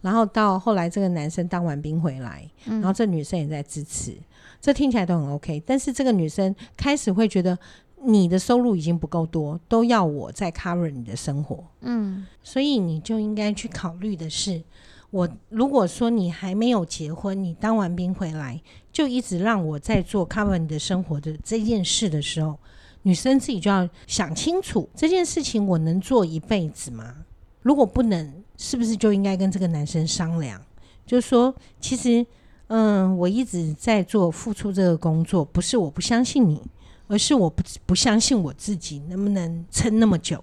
[0.00, 4.16] 然后到后来这个男生当完兵回来，嗯、然后这女生也在支持。
[4.62, 7.58] 这听起来都很 OK，但是这个女生开始会觉得
[8.02, 14.62] 你的收入已经不够多，都要我再 cover 你的生活，嗯，所以你就应该去考虑的是，
[15.10, 18.58] 我如果说你还没有结婚，你当完兵回来
[18.90, 22.58] 就一直让我在做 cover 你的生活的这件事的时候，
[23.02, 27.14] 女生自己就要想清楚这件事情我能做一辈子吗？
[27.60, 30.60] 如果不能，是不是就应该跟这个男生商量，
[31.06, 32.26] 就是说其实。
[32.68, 36.58] 嗯，我一直在做付出这个工作，不是我不相信你，
[37.06, 40.42] 而是我不不相信我自己能不能撑那么久。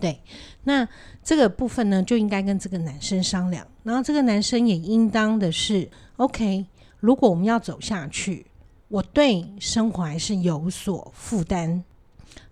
[0.00, 0.20] 对，
[0.64, 0.88] 那
[1.22, 6.66] 这个部分呢，就应该跟这个男生商量，然后这个男生也应当的是，OK，
[6.98, 8.44] 如果我们要走下去，
[8.88, 11.84] 我对生活还是有所负担，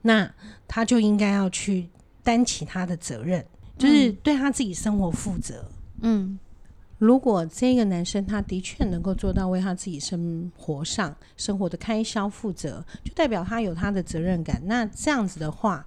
[0.02, 0.30] 那
[0.66, 1.88] 他就应该要去
[2.22, 3.44] 担起他的责任，
[3.76, 5.70] 就是对他自己生活负责。
[6.02, 6.38] 嗯。
[6.98, 14.60] 如果这个男生他的确能够做到为他自己生活上生活的开销负责，就代表他有他的责任感。
[14.64, 15.86] 那这样子的话，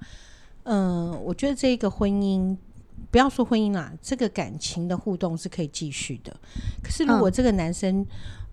[0.64, 2.56] 嗯、呃，我觉得这个婚姻，
[3.12, 6.34] 不要说婚姻啦，这个感情的互动是可以继续的。
[6.82, 8.06] 可是如果这个男生，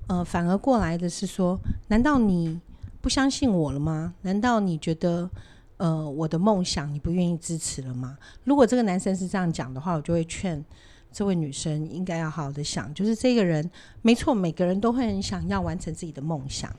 [0.09, 2.61] 呃，反而过来的是说，难道你
[3.01, 4.15] 不相信我了吗？
[4.23, 5.31] 难道你觉得，
[5.77, 8.19] 呃，我的梦想你不愿意支持了吗？
[8.45, 10.65] 如果这个男生是这样讲的话，我就会劝。
[11.11, 13.69] 这位女生应该要好好的想，就是这个人
[14.03, 16.71] 没错，每个人都会很想要完成自己的梦想，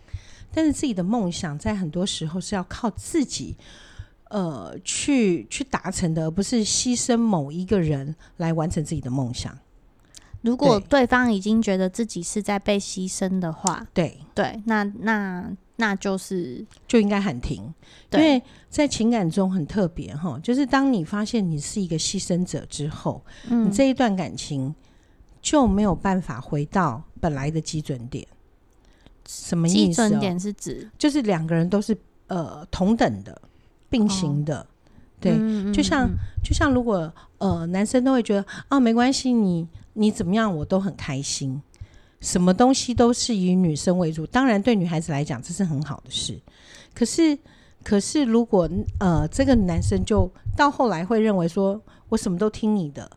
[0.53, 3.57] 但是自己的梦想在很多时候是要靠自己，
[4.29, 9.57] 呃，去去达成的，而不是牺牲某一个人来完成自己的梦想。
[10.41, 15.51] 如果对方已经觉得自己是在被牺牲的话，对对，那那。
[15.79, 17.73] 那就是就应该喊停，
[18.11, 24.75] 因为在情感中很特别哈，就是当你发现你是一个牺牲者之后，嗯，你这一段感情
[25.41, 28.27] 就没有办法回到本来的基准点。
[29.25, 29.77] 什么意思？
[29.87, 30.89] 基准点是指？
[30.97, 33.41] 就是两个人都是呃同等的
[33.89, 34.67] 并行的，哦、
[35.21, 36.09] 对，嗯、就像
[36.43, 41.61] 就像如果呃男生都会觉得啊没关系，你你怎么样我都很开心。
[42.21, 46.37] 什么东西都是以女生为主，当然对女孩子来讲这是很好的事。
[46.93, 47.37] 可是，
[47.81, 53.09] 可是如果呃这个男生就到后来会认为说，我什么都听你的，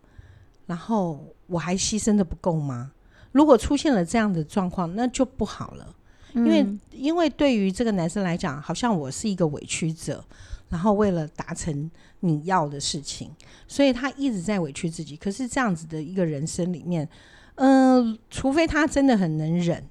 [0.67, 2.93] 然后我还牺牲的不够吗？
[3.33, 5.97] 如果出现了这样的状况，那就不好了。
[6.35, 10.25] 因为、嗯、因为对于这个男生来讲，好像我是一个委屈者，
[10.69, 13.31] 然后为了达成你要的事情，
[13.67, 15.17] 所以他一直在委屈自己。
[15.17, 17.09] 可是这样子的一个人生里面。
[17.57, 19.85] 嗯、呃，除非他真的很能忍，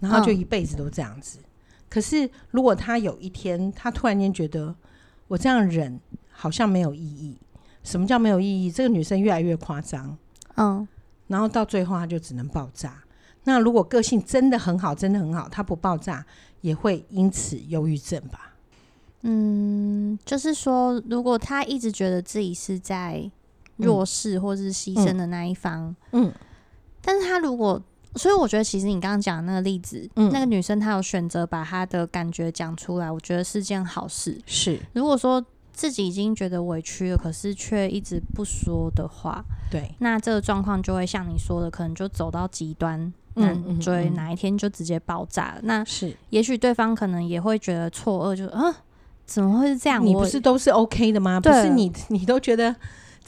[0.00, 1.38] 然后就一辈子都这样子。
[1.40, 1.44] 嗯、
[1.88, 4.74] 可是如果他有一天，他突然间觉得
[5.28, 7.36] 我这样忍好像没有意义。
[7.84, 8.70] 什么叫没有意义？
[8.70, 10.16] 这个女生越来越夸张，
[10.56, 10.86] 嗯，
[11.28, 13.02] 然后到最后他就只能爆炸。
[13.44, 16.26] 那如果个性真的很好，真的很好，他不爆炸
[16.60, 18.54] 也会因此忧郁症吧？
[19.22, 23.30] 嗯，就是说，如果他一直觉得自己是在
[23.76, 26.26] 弱势或是牺牲的那一方，嗯。
[26.26, 26.32] 嗯
[27.08, 27.82] 但是他如果，
[28.16, 34.38] 所以我觉得其实你刚刚讲的那个例子，嗯，那个女生她有选择把她的感觉讲出来，我觉得是件好事。
[34.44, 35.42] 是，如果说
[35.72, 45.60] 自己已经觉得委屈了，可是却一直不说的话，对，那这个状况就会像你说的，可能就走到极端，嗯，所以哪一天就直接爆炸了。
[45.62, 48.70] 那是，也许对方可能也会觉得错愕，就啊，
[49.24, 50.04] 怎么会是这样？
[50.04, 51.40] 你不是都是 OK 的吗？
[51.40, 52.76] 不是你，你都觉得。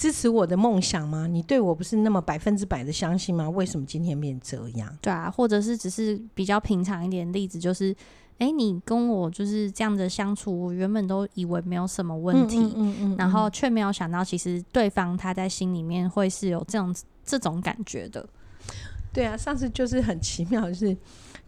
[0.00, 1.26] 支持我的梦想吗？
[1.26, 3.50] 你对我不是那么百分之百的相信吗？
[3.50, 4.90] 为什么今天变这样？
[5.02, 7.92] 对啊，或者是只是比较平常一点的例子，就是，
[8.38, 18.26] 哎、欸，你跟我就是这样的相处，我原本都以为没有什么问题，嗯嗯嗯嗯、然后却没有想到，其实对方他在心里面会是有这样这种感觉的。
[19.12, 20.96] 对啊，上次就是很奇妙，就是。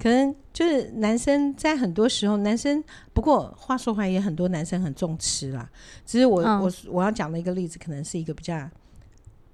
[0.02, 5.70] 可能就是男生在很多时候，男生不过话说回来，也很多男生很重吃啦。
[6.04, 8.68] 只是我、嗯、我我要讲的一个例子，可能是一个比较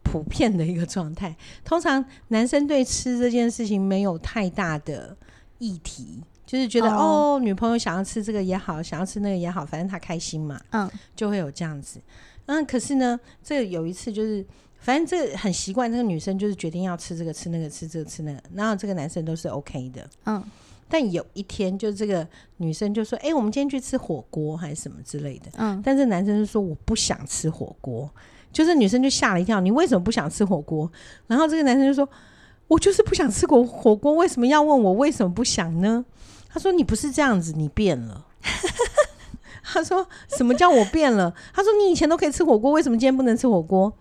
[0.02, 1.36] 普遍的一个状态。
[1.66, 5.14] 通常男生对吃这件事情没有太大的
[5.58, 12.00] 议题，就是觉得哦，哦，女朋友想要吃这个也好，想要吃那个也好，反正她开心嘛，嗯，就会有这样子。
[12.46, 14.42] 嗯，可是呢，这个有一次就是。
[14.80, 20.08] 反正这很习惯，这个女生就是决定要吃这个吃那个吃这个吃那个，然后这个男生都是 OK 的。
[20.24, 20.42] 嗯，
[20.88, 22.26] 但有一天，就这个
[22.58, 28.08] 女生就说：“哎、欸，我们今天去吃火锅还是什么之类的。”嗯，但是男生就说：“我不想吃火锅。”
[28.50, 30.90] 就是女生就吓了一跳：“你为什么不想吃火锅？”
[31.26, 32.08] 然后这个男生就说
[32.68, 36.04] ：“我就是不想吃火火锅，为什么要问我为什么不想呢？”
[36.48, 38.26] 他说：“你不是这样子，你变了。”
[39.62, 43.92] 他说：“什么叫我变了？”他说：“你以前都可以吃火锅，为什么今天不能吃火锅？”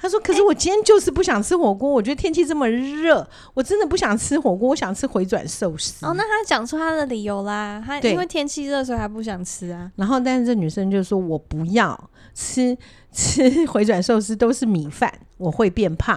[0.00, 9.92] 他说：“可是我今天就是不想吃火锅，欸、我觉得天气这么热，我真的不想吃火锅，我想吃回转寿司。”哦，那他讲出他的理由啦，他因为天气热，所以他不想吃啊。
[9.96, 12.74] 然后，但是这女生就说：“我不要吃
[13.12, 16.16] 吃回转寿司，都是米饭，我会变胖。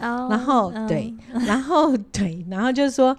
[0.00, 1.14] 哦”然后、嗯、对，
[1.46, 3.16] 然后 对，然后就是说，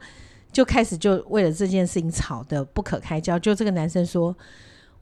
[0.51, 3.39] 就开始就为了这件事情吵得不可开交。
[3.39, 4.35] 就这个男生说。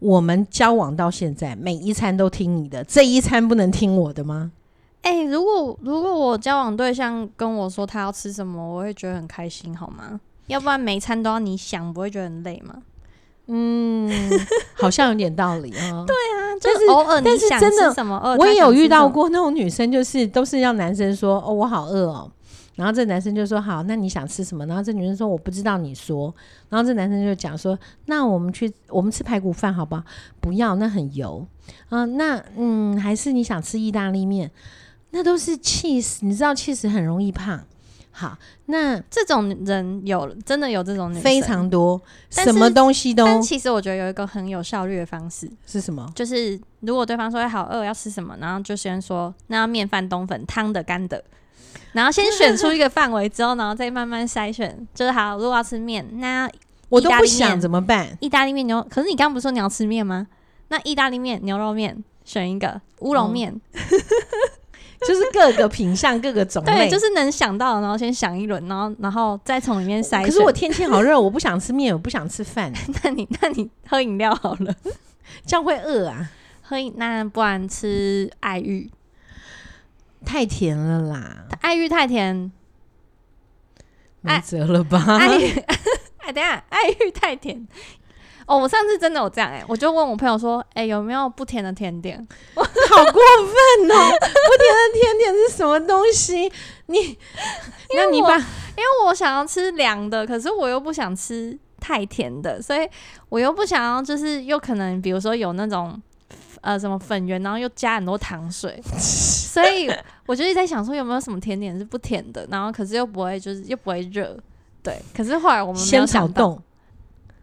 [0.01, 4.53] 我们交往到现在，每一餐都听你的，这一餐不能听我的吗？
[5.01, 10.19] 哎、欸，如果如果我交往对象跟我说他要吃什么，我会觉得很开心，好吗？
[10.47, 12.75] 要不然每餐都要你想，不会觉得很累吗？
[13.47, 14.12] 嗯，
[14.77, 16.05] 好像有点道理啊。
[16.05, 22.31] 对啊，就是偶尔你想吃什么，我也有遇到过那种女生，就是都是要男生说哦，我好饿哦。
[22.75, 24.65] 然后这男生就说好，那你想吃什么？
[24.65, 26.33] 然后这女生说我不知道，你说。
[26.69, 30.03] 然后这男生就讲说，那我们去我们吃排骨饭好不好？
[30.39, 31.45] 不要，那很油。
[31.89, 34.49] 嗯、呃，那嗯，还是你想吃意大利面？
[35.12, 37.63] 那都是起司，你知道起司很容易胖。
[38.12, 43.24] 好，那这种人有真的有这种女生非常多，什么东西都。
[43.24, 46.06] 但其实我觉得有一个很有效率的方式是什么？
[46.15, 51.24] 就是如果对方说好饿要吃什么，然后就先说那要面饭、冬粉、汤的、干的。
[51.93, 55.38] 然后先选出一个范围之后，然后再慢慢筛选，就是好。
[55.38, 56.50] 如果要吃面，那
[56.89, 58.17] 我都不想怎么办？
[58.19, 60.28] 意大利面牛，可是你刚刚不是说你要吃面吗？
[60.67, 63.60] 那意大利面、牛肉面选一个，乌龙面，哦、
[65.07, 70.25] 就是各个品相、各个种类，对，就是能想到，然后先想一轮，然后然后再从里面筛。
[70.25, 72.71] 可是我天气好热，我不想吃面，我不想吃饭。
[73.03, 74.75] 那你那你喝饮料好了，
[75.45, 76.29] 这样会饿啊？
[76.62, 78.91] 喝那不然吃爱玉。
[80.25, 81.45] 太甜了啦！
[81.62, 82.51] 爱玉太甜，
[84.19, 85.01] 没辙了吧？
[85.17, 85.49] 爱玉，
[86.19, 87.65] 哎，等下，爱玉太甜。
[88.49, 92.17] 哦，我上次真的有这样哎、欸，我就问我朋友说，哎、欸，有没有不甜的甜点？
[92.55, 93.93] 好过分哦！
[93.93, 96.51] 不甜的甜点是什么东西？
[96.88, 97.17] 你，
[97.95, 102.89] 那你把，因为我想要吃凉的，可是我又不想吃太甜的，所以
[103.29, 106.01] 我又不想要，就是又可能，比如说有那种。
[106.62, 109.89] 呃，什么粉圆，然后又加很多糖水， 所以
[110.25, 114.38] 我就一直在想说有没有什么甜点是不甜的，然后可是又不会就是又不会热，
[114.83, 115.01] 对。
[115.15, 116.62] 可是后来我们没有想到，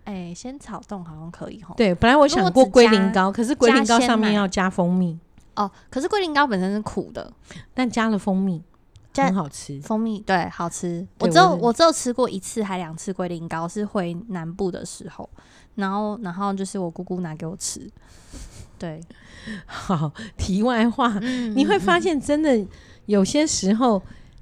[0.07, 1.75] 哎，仙草冻好像可以吼。
[1.77, 5.19] 对，本来我想过龟苓膏，可是龟苓膏上面要加蜂蜜
[5.57, 5.69] 哦。
[5.91, 7.31] 可是龟苓膏本身是苦的，
[7.75, 8.63] 但加了蜂蜜，
[9.15, 9.81] 很好吃。
[9.81, 11.05] 蜂蜜对，好吃。
[11.19, 15.29] 我只有我只有吃过一次还两次龟苓膏，是回南部的时候，
[15.75, 17.91] 然后然后就是我姑姑拿给我吃。
[18.79, 19.01] 对，
[19.67, 20.13] 好。
[20.39, 22.65] 题外话，嗯、你会发现，真的
[23.07, 24.01] 有些时候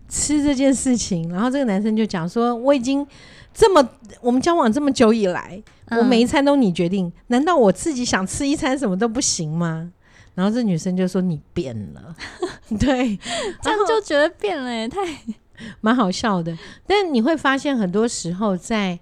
[0.08, 3.06] 吃这件事情，然后这个男生就讲说：“我已经
[3.52, 3.88] 这么
[4.20, 9.92] 我们交往这么久以来，嗯、我每一餐都你决定，难道我自己想吃一餐什么都不行吗？”
[10.34, 12.14] 然后这女生就说：“你变了。
[12.78, 13.18] ”对，
[13.62, 14.98] 这样就觉得变了也太
[15.80, 16.56] 蛮好笑的。
[16.86, 18.98] 但你会发现，很多时候在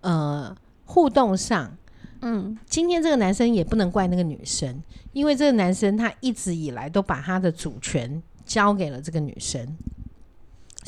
[0.00, 1.76] 呃互动上。
[2.22, 9.76] 嗯，今天这个男生也不能怪那个女生，因为这个男生他一直以来都把他的主权交给了这个女生，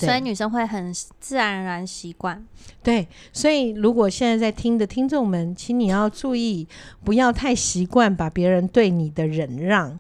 [0.07, 2.46] 所以女生会很自然而然习惯。
[2.82, 6.66] 对，所以如果现在在听的听众们，请你要注意，
[7.03, 9.99] 不要太习惯把别人对你的忍让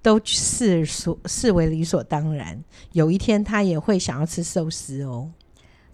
[0.00, 2.62] 都视所视为理所当然。
[2.92, 5.30] 有一天他也会想要吃寿司哦。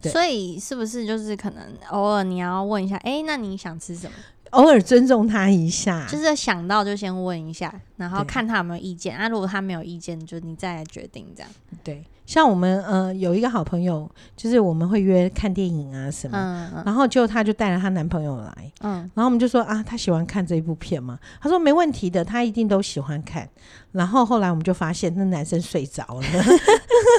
[0.02, 4.12] 所以是不是就是可能偶尔你要问一下，哎、欸，那你想吃什么？
[4.50, 9.16] 偶尔尊重他一下，就是想到就先问一下，然后看他有没有意见。
[9.16, 11.50] 啊，如果他没有意见，就你再来决定这样。
[11.82, 12.04] 对。
[12.24, 21.20] 像我们呃有一个好朋友，就是我们会约看电影啊什么，嗯嗯、然后就她就带了她男朋友来，嗯，然后我们就说啊，她喜欢看这一部片吗？
[21.40, 23.48] 她说没问题的，她一定都喜欢看。
[23.92, 26.22] 然后后来我们就发现那男生睡着了，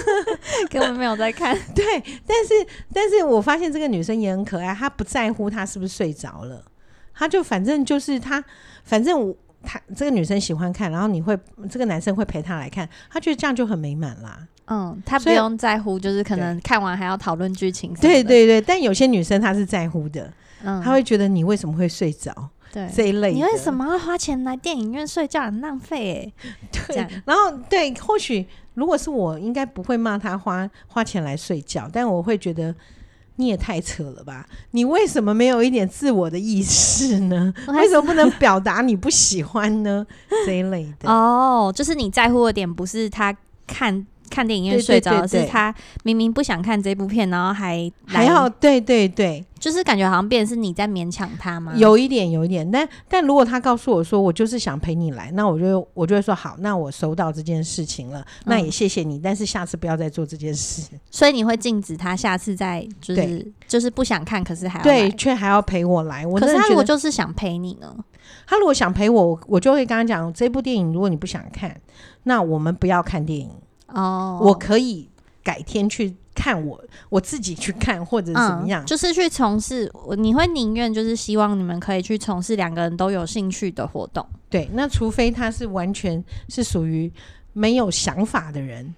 [0.70, 1.58] 根本没有在看。
[1.74, 1.86] 对，
[2.26, 2.54] 但是
[2.94, 6.62] 但是我发现这个女生也很可爱，她不在乎他是不是睡着了，
[7.18, 8.44] 她就反正就是他
[8.84, 9.36] 反正我。
[9.64, 11.38] 他这个女生喜欢看，然后你会
[11.70, 14.48] 这个男生会陪她来看，他觉得这样就很美满啦。
[14.68, 17.94] 嗯，他不用在乎，就是可能看完还要讨论剧情。
[17.96, 20.32] 对对对，但有些女生她是在乎的，
[20.64, 22.32] 嗯，她会觉得你为什么会睡着？
[22.72, 25.42] 对，这一类，你为什么要花钱来电影院睡觉？
[25.42, 26.50] 很浪费哎。
[26.88, 32.74] 对，然后对，或许如果是我，应该不会骂他花花钱来睡觉，但我会觉得。
[33.38, 34.46] 你也太扯了吧！
[34.72, 37.54] 你为什么没有一点自我的意识呢？
[37.70, 40.06] 为什么不能表达你不喜欢呢？
[40.46, 43.36] 这一类的哦，就是你在乎的点不是他
[43.66, 44.06] 看。
[44.38, 45.74] 看电影院睡着，是他
[46.04, 51.74] 明明不想看这部片，然后还还要对对对，就是感觉好像变成是你在勉强他吗？
[51.76, 52.70] 有一点，有一点。
[52.70, 60.84] 但但如果他告诉我说我就是想陪你来，那我就我就会说好，那我收到这件事情了，那也谢谢你，但是下次不要再做这件事。
[61.10, 66.28] 所以你会禁止他下次再就是就是不想看，可是还要对，却还要陪我来。
[66.28, 67.92] 我可是他如果就是想陪你呢？
[68.46, 71.76] 他如果想陪我，我就会跟他讲这部电影，如果你不想看，
[72.24, 73.50] 那我们不要看电影。
[73.88, 75.10] 哦，我可以
[75.44, 79.92] 改天去看我我自己去看或者怎么样，嗯、就是去从事。
[80.18, 84.26] 你会宁愿就是希望你们可以去从事两个人都有兴趣的活动。
[84.50, 87.12] 对，那除非他是完全是属于
[87.54, 88.94] 没有想法的人。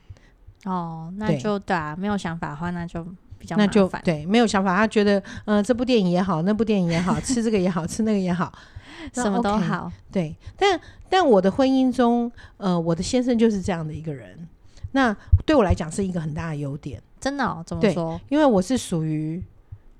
[0.66, 3.06] 哦，那就对啊，没有想法的话，那就
[3.38, 3.56] 比较。
[3.56, 8.52] 那就对，没有想法，他觉得嗯、呃，这部电影也好，那部电影也好， 吃这个也好吃那个也好，
[9.14, 9.86] 什么都好。
[9.86, 10.80] OK, 对，但
[11.10, 14.48] 但我的婚姻中，呃，我的先生就是这样的一个人。
[14.92, 15.16] 那
[15.46, 17.64] 对我来讲是一个很大的优点，真的哦？
[17.66, 18.20] 怎么说？
[18.30, 19.44] 因为我是属于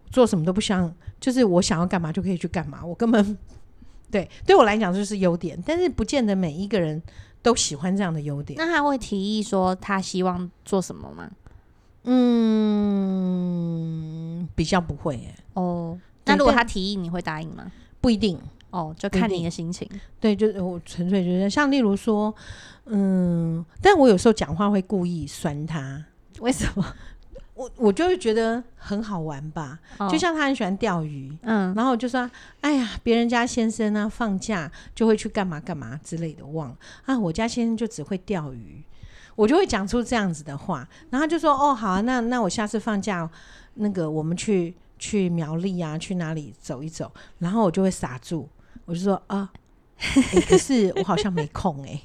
[0.10, 3.38] 做什么都不想，就是我想要干嘛就可以去干嘛，我根本
[4.10, 7.02] 对对我来讲就是优点，但是不见得每一个人
[7.42, 8.58] 都喜欢这样的优点。
[8.58, 11.30] 那他会提议说他希望做什么吗？
[12.04, 12.18] 嗯，
[14.56, 15.36] 比较不会耶。
[15.54, 17.72] 哦，那如果他提议，你会答应吗？
[18.02, 18.40] 不一定。
[18.72, 19.90] 哦，就看你的心情。
[20.20, 22.34] 对，就是我纯粹觉得，像例如说，
[22.86, 26.06] 嗯，但我有时候讲话会故意酸他，
[26.40, 26.86] 为什么？
[27.56, 29.78] 我我就会觉得很好玩吧。
[29.98, 32.30] 哦、就像他很喜欢钓鱼，嗯，然后我就说，
[32.62, 38.82] 哎呀，别人家先生呢、啊、放假就会去干嘛干嘛之类的，忘了啊，我家先生就只会钓鱼，
[39.36, 43.30] 我就会讲出这样子的话，然后他就说，哦，好啊，那那我下次放假，
[43.74, 48.48] 那个我们去去苗栗啊，去哪里走一走，然后我就会傻住。
[48.90, 49.48] 我就说啊、
[50.16, 52.02] 欸，可是我好像没空哎、欸，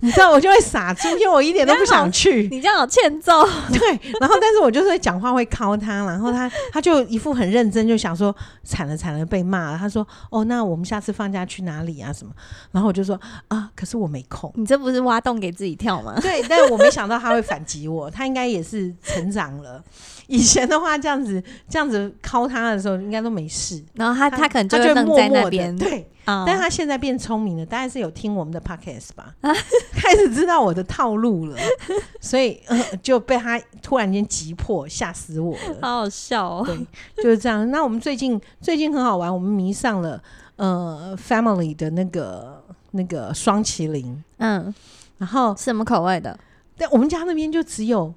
[0.00, 2.46] 你知道我就会傻住，因为我一点都不想去。
[2.50, 3.42] 你这样好欠揍。
[3.72, 3.88] 对，
[4.20, 9.78] 然后但是我就是会讲话会敲他，然后他他就一副很认真，就想说惨了惨了被骂了。
[9.78, 12.32] 他说哦，那我们下次放假去哪里啊什么？
[12.72, 13.18] 然后我就说
[13.48, 14.52] 啊，可是我没空。
[14.56, 16.18] 你这不是挖洞给自己跳吗？
[16.20, 19.82] 对，但是我没想到他会反击我，他应该也是成长了。
[20.26, 26.06] 以前的话这样子这样子敲他的时候应该都没事，然后他他，他可能就会愣在那边对。
[26.46, 29.34] 但他现在变聪明了，大概是有听我们的 podcast 吧，
[29.92, 31.56] 开始知道我的套路了，
[32.20, 36.64] 所以、呃、就被他突然间急迫，吓死我了，好好笑哦。
[36.66, 37.70] 对，就是这样。
[37.70, 40.22] 那我们最近最近很好玩，我们迷上了
[40.56, 44.74] 呃 family 的那个那个双麒麟，嗯，
[45.18, 46.38] 然后什么口味的？
[46.76, 48.14] 但我们家那边就只有。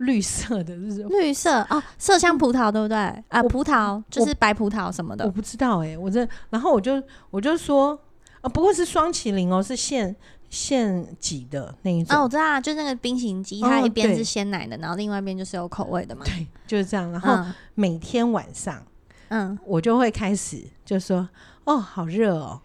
[0.00, 1.08] 绿色的是什么？
[1.10, 2.96] 绿色哦，麝香葡萄对不对？
[3.28, 7.98] 啊，葡萄就是白葡萄什么的，我不知道哎、欸，我这然后我就我就说
[8.40, 10.14] 啊，不过是双麒麟哦，是现
[10.48, 17.10] 现挤的那一种哦，我知道，就那个冰淇淋机，它一边是鲜奶的，然后另外一边就是有口味的嘛，对，就是这样。
[17.12, 17.38] 然后
[17.74, 18.82] 每天晚上，
[19.28, 21.28] 嗯，我就会开始就说
[21.64, 22.58] 哦，好热哦，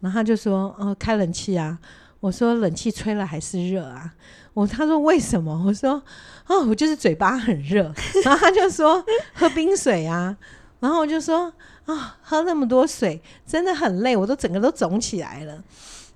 [0.00, 1.78] 然后他就说哦，开冷气啊，
[2.18, 4.12] 我说冷气吹了还是热啊。
[4.52, 5.62] 我他说为什么？
[5.64, 6.02] 我说
[6.50, 7.94] 哦，我就是嘴巴很热。
[8.24, 10.36] 然后他就说喝冰水啊。
[10.80, 11.44] 然后我就说
[11.84, 15.62] 啊、哦，喝那么多水真的很累，我都整个都肿起来了。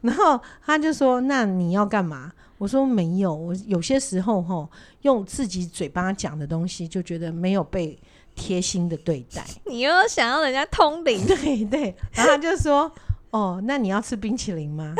[0.01, 2.33] 然后他就说那你要干嘛？
[2.59, 4.69] 我说没有，我有些时候哈，
[5.03, 7.97] 用自己嘴巴讲的东西，就觉得没有被
[8.35, 9.45] 贴心的对待。
[9.67, 11.25] 你又想要人家通灵？
[11.27, 11.95] 对对。
[12.13, 12.91] 然后他就说
[13.31, 14.95] ：“哦，那你要吃冰淇淋吗？”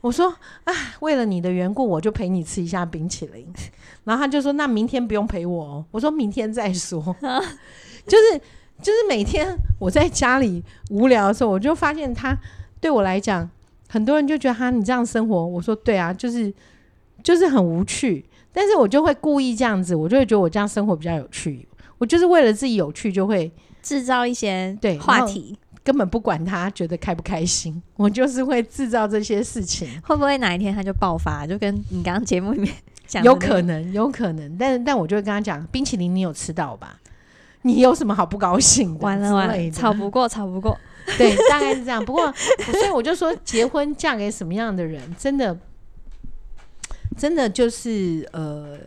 [0.00, 0.34] 我说
[0.64, 3.46] ：“啊，为了你的缘故，我就陪你吃一下冰淇淋。
[4.04, 7.02] ”然后他就说：“那明天不用陪我哦。”我说明天再说。
[8.06, 8.40] 就是
[8.80, 12.36] 就是每天我在家里无聊的时候，我就发现他
[12.80, 13.48] 对我来讲，
[13.88, 16.52] 很多人就觉得他，你这样生活，我说对啊，就是。
[17.22, 21.68] 就是很无趣，但是我就会故意这样子，我就会觉得我这样生活比较有趣。
[21.98, 29.88] 我就是为了自己有趣，就会制造一些对话题，根本不管他觉得开不开心，我就是会制造这些事情。
[30.02, 31.46] 会不会哪一天他就爆发？
[31.46, 32.74] 就跟你刚刚节目里面
[33.06, 34.56] 讲，有可能，有可能。
[34.58, 37.00] 但，但我就会跟他讲，冰淇淋你有吃到吧？
[37.62, 39.00] 你有什么好不高兴的？
[39.00, 40.78] 完了完了，吵不过，吵不过。
[41.18, 42.04] 对，大概是这样。
[42.04, 42.32] 不过，
[42.72, 45.58] 所以我就说，结婚嫁给什么样的人，真的。
[47.18, 48.78] 真的就是呃，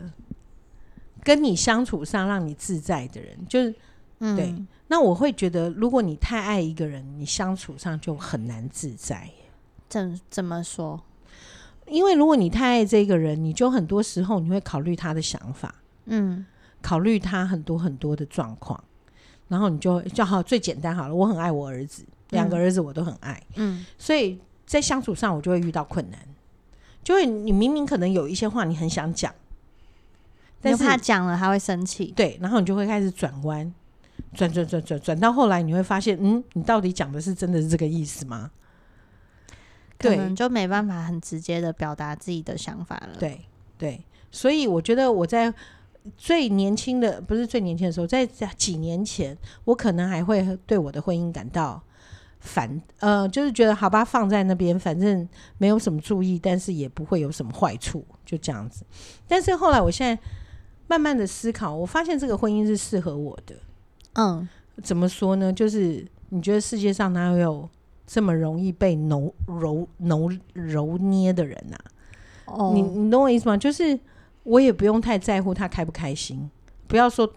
[1.24, 3.76] 跟你相处上让你自在的人，就是、
[4.20, 4.56] 嗯、对。
[4.88, 9.30] 那我会觉得，如果你太爱一个人，你相处上就很难自在。
[9.90, 11.02] 怎怎么说？
[11.88, 15.76] 因为如果你太爱这个人，你就很多时候你会考虑他的想法，
[16.06, 16.46] 嗯，
[16.82, 18.82] 考虑他很多很多的状况，
[19.48, 21.14] 然后你就就好最简单好了。
[21.14, 26.20] 我很爱我儿子，两个儿子我都很爱，嗯，所以在相处上我就会遇到困难。
[27.04, 29.34] 就会，你明明可能有一些话你很想讲，
[30.62, 33.74] 但是他讲了他会生气，对，然后你就会开始转弯，
[34.34, 38.52] 转转转转转到后来你会发现，嗯，你到底讲的是真的是这个意思吗？
[39.98, 43.16] 可能就没办法很直接的表达自己的想法了。
[43.20, 43.40] 对
[43.78, 45.54] 对，所以我觉得我在
[46.18, 51.82] 最年轻的，不是最年轻的时候，在几年前，我可能还会对我的婚姻感到。
[52.46, 55.26] 烦呃，就是觉得好吧，放在那边，反正
[55.58, 58.86] 没有什么注意，但是也不会有什么坏处，就这样子。
[59.26, 60.22] 但是后来，我现在
[60.86, 63.56] 慢慢的思考，我发现这个婚姻是适合我的。
[64.14, 64.48] 嗯，
[64.82, 65.52] 怎么说呢？
[65.52, 67.70] 就是你觉得世界上哪有
[68.06, 71.78] 这么容易被揉揉揉揉捏的人呐、
[72.46, 73.58] 哦，你你懂我意思吗？
[73.58, 74.00] 就是
[74.44, 76.50] 我也不用太在乎他开不开心，
[76.88, 77.32] 不要说。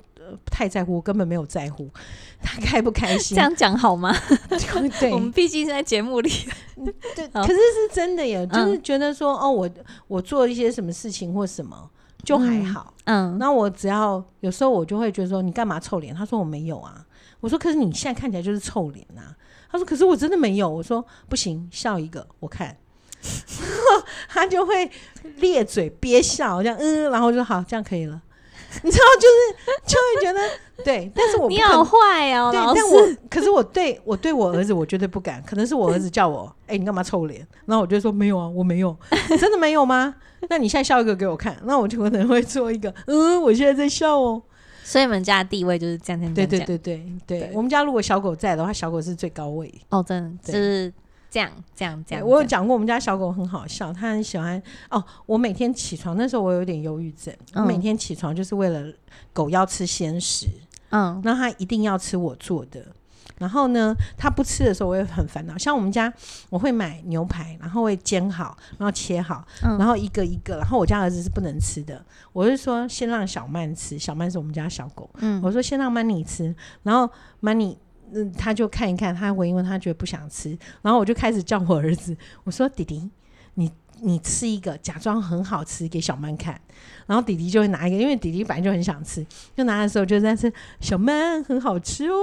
[0.44, 1.88] 太在乎，我根本没有在乎
[2.42, 3.36] 他开不开心。
[3.36, 4.12] 这样讲好吗？
[4.98, 6.28] 对，我们毕竟是在节目里。
[7.14, 9.70] 对，可是是真的耶，就是觉得说，哦，我
[10.08, 11.88] 我做一些什么事情或什么
[12.26, 12.92] 就还好。
[13.04, 16.12] 嗯，那我只要有时候我就会觉得说，你干嘛臭脸？
[16.12, 17.06] 他说我没有啊。
[17.40, 19.22] 我说可是你现在看起来就是臭脸呐。
[19.70, 20.68] 他说可是我真的没有。
[20.68, 22.76] 我说不行，笑一个我看。
[24.28, 24.90] 他就会
[25.36, 28.20] 咧嘴憋笑，这样嗯，然后就好，这样可以了。
[28.82, 30.40] 你知道，就是就会觉得
[30.84, 35.42] 对，但是我你好坏哦，对，但我可是我对我对我儿子，我绝对不敢。
[35.44, 37.46] 可能是我儿子叫我，哎、欸，你干嘛臭脸？
[37.64, 38.96] 然后我就说没有啊，我没有，
[39.40, 40.14] 真的没有吗？
[40.48, 44.42] 那你现在笑一个给我看，那我就可能会做一个，嗯，我现在在笑哦。
[44.84, 47.50] 所以你们家的地位就是这样，这样，对对对对对，对。
[47.52, 50.92] 我们家如果小狗在的话，小狗是最高位哦，真的，就是。
[51.36, 55.04] 这样这样这样，我有讲过，我们家小狗很好笑，它很喜欢哦。
[55.26, 57.30] 我每天起床那时候，我有点忧郁症。
[57.52, 58.90] 嗯、我每天起床就是为了
[59.34, 60.46] 狗要吃鲜食，
[60.88, 62.86] 嗯，那它一定要吃我做的。
[63.36, 65.58] 然后呢，它不吃的时候，我也很烦恼。
[65.58, 66.10] 像我们家，
[66.48, 70.56] 我会买牛排，然后会煎好，然后切好，嗯、然后一个一个。
[70.56, 77.76] 然后我家儿子是不能吃的，我是说先让小曼吃，小曼是我们家小狗，嗯，我说先让曼妮吃，然后曼妮。
[78.12, 83.10] 嗯，他就看一看，他闻一闻，他觉得不想吃，然后我就开始叫我儿子，我说：“弟弟，
[83.54, 83.70] 你
[84.02, 86.60] 你吃一个，假装很好吃给小曼看。”
[87.06, 89.24] 然后弟弟就会拿一个，因为弟弟本来就很想吃，
[89.56, 92.16] 就拿的时候就在吃，小曼很好吃哦，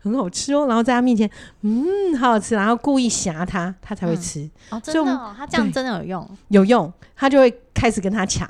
[0.00, 0.66] 很好吃哦。
[0.66, 1.28] 然后在他面前，
[1.62, 4.40] 嗯，好好吃，然后故意吓他，他才会吃。
[4.42, 8.48] 嗯、哦，真的哦，他这样真的有用，有用，他就会开始跟他抢。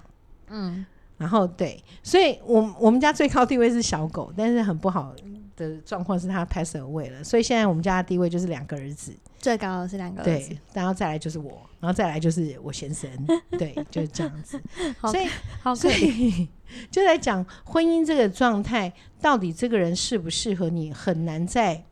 [0.48, 0.84] 嗯，
[1.16, 5.14] 然后对，所以我我们家最高地位是小狗，但是很不好。
[5.56, 13.10] 的状况是他 pass away 了，所以现在我们家的地位就是两个儿子，最高的是两个儿子，对，然后再来就是我，然后再来就是我先生，
[13.58, 14.60] 对，就是这样子。
[15.00, 15.26] 所以，
[15.62, 16.48] 好，所以
[16.90, 21.84] 就在讲婚姻这个状态，到底这个人适不适合你，很难在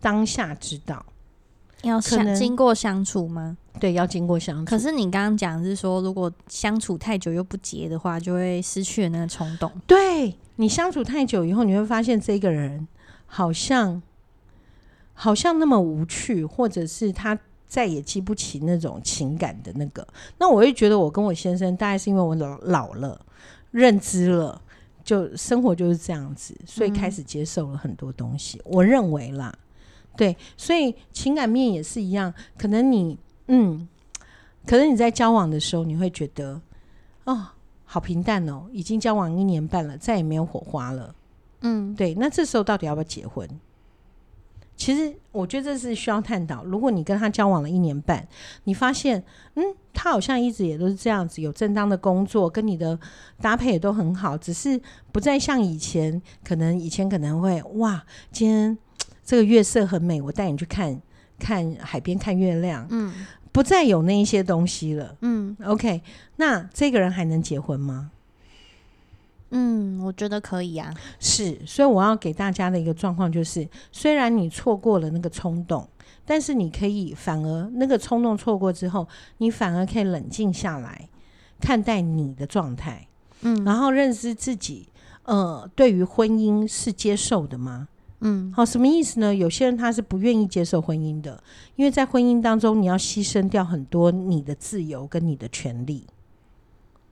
[0.00, 1.04] 当下知道。
[1.82, 3.56] 要相经过相处吗？
[3.78, 4.70] 对，要经过相处。
[4.70, 9.70] 可是你刚刚讲是说，如果相处太久又不结的话，就会失去了那个冲动。
[9.86, 10.34] 对。
[10.56, 12.86] 你相处太久以后，你会发现这个人
[13.24, 14.02] 好像
[15.14, 20.06] 好像那么无趣，或者是他再也激不起那种情感的那个。
[20.36, 23.18] 那我会觉得，我跟我先生大概是因为我老老了，
[23.70, 24.60] 认知了，
[25.02, 28.58] 就生活就是这样子，所以开始接受了很多东西。
[28.58, 29.50] 嗯、我认为啦，
[30.14, 32.34] 对，所以情感面也是一样。
[32.58, 33.18] 可能你，
[33.52, 33.88] 嗯，
[34.64, 36.60] 可能你在交往的时候，你会觉得
[37.24, 37.48] 哦，
[37.84, 41.12] 好平淡哦，已经交往一年半了，再也没有火花了。
[41.62, 43.48] 嗯，对，那这时候到底要不要结婚？
[44.76, 46.64] 其实我觉得这是需要探讨。
[46.64, 48.26] 如果你跟他交往了一年半，
[48.64, 49.22] 你发现，
[49.56, 52.98] 嗯，他好像一直也都是这样子，有正当的工作，跟你的
[53.42, 54.80] 搭配也都很好，只是
[55.12, 58.78] 不再像以前，可能以前可能会哇，今天
[59.22, 60.98] 这个月色很美，我带你去看
[61.38, 63.12] 看海边看月亮，嗯，
[63.52, 66.02] 不再有那一些东西了，嗯，OK，
[66.36, 68.10] 那这个人还能结婚吗？
[69.50, 70.94] 嗯，我觉得可以啊。
[71.18, 75.88] 是，所以我要给大家的一个状况就是，虽然你错过了那个冲动，
[76.24, 81.08] 但是你可以反而那个冲动错过之后，你反而可以冷静下来
[81.60, 83.08] 看待你的状态，
[83.42, 84.86] 嗯，然后认识自己。
[85.24, 87.86] 呃，对于婚姻是接受的吗？
[88.20, 89.34] 嗯，好，什么意思呢？
[89.34, 91.42] 有些人他是不愿意接受婚姻的，
[91.76, 96.06] 因为在婚姻当中，你要牺牲掉很多你的自由跟你的权利。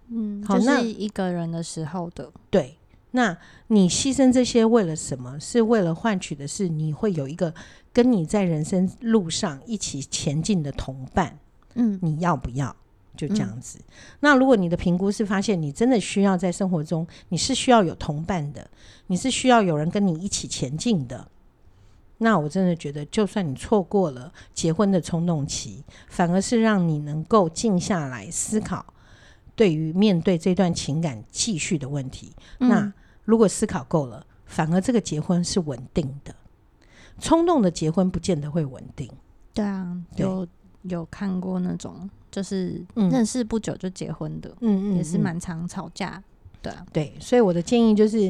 [0.08, 2.30] 嗯，好，就是一个人的时候的。
[2.50, 2.76] 对，
[3.12, 3.36] 那
[3.68, 5.38] 你牺牲这些为了什么？
[5.40, 7.54] 是为了换取的是你会有一个
[7.92, 11.38] 跟你在人生路上一起前进的同伴。
[11.74, 12.74] 嗯，你要不要？
[13.18, 13.78] 就这样子。
[13.80, 13.84] 嗯、
[14.20, 18.70] 那如果你的评估是发现你真的需要在生活中，你是需要有同伴的，
[19.08, 21.28] 你是需要有人跟你一起前进的。
[22.18, 28.86] 那我真的觉得，就算你错过了结婚的冲动期，反而是让你能够静下来思考。
[29.54, 32.92] 对于面对这段情感继续的问题，嗯、那
[33.24, 36.32] 如果思考够了，反而这个结婚是稳定的。
[37.20, 39.10] 冲动的结婚不见得会稳定。
[39.52, 40.46] 对啊，对有
[40.82, 46.22] 有看过那种就是认识不久就结婚的，嗯嗯，也是蛮常吵架。
[46.62, 48.28] 对啊，对，所以我的建议就是，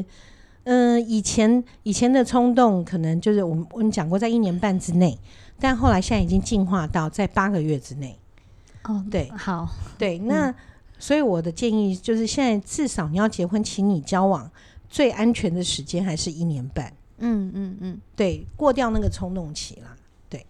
[0.63, 5.17] 嗯、呃，以前以前的冲动可能就是我们我们讲过在一年半之内，
[5.59, 8.17] 但后来现在已经进化到在八个月之内。
[8.83, 10.49] 哦，对，好， 对，那。
[10.49, 10.55] 嗯
[11.01, 14.51] 所以我的建议就是，现在至少你要结婚，请你交往
[14.89, 16.91] 最安全的时间还是一年半。
[17.19, 19.95] 嗯嗯嗯，对，过掉那个冲动期啦。
[20.27, 20.45] 对，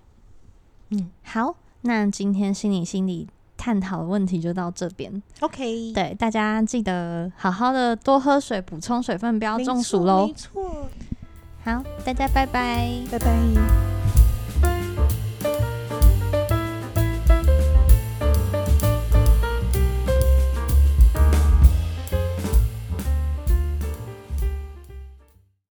[0.90, 3.28] 嗯，好，那今天心理心理
[3.58, 5.22] 探讨的问题就到这边。
[5.40, 10.28] OK，对，大家记得好好的多喝水，补充水分，不要中暑喽。
[10.28, 10.88] 没错，
[11.64, 14.09] 好，大家拜拜，拜拜。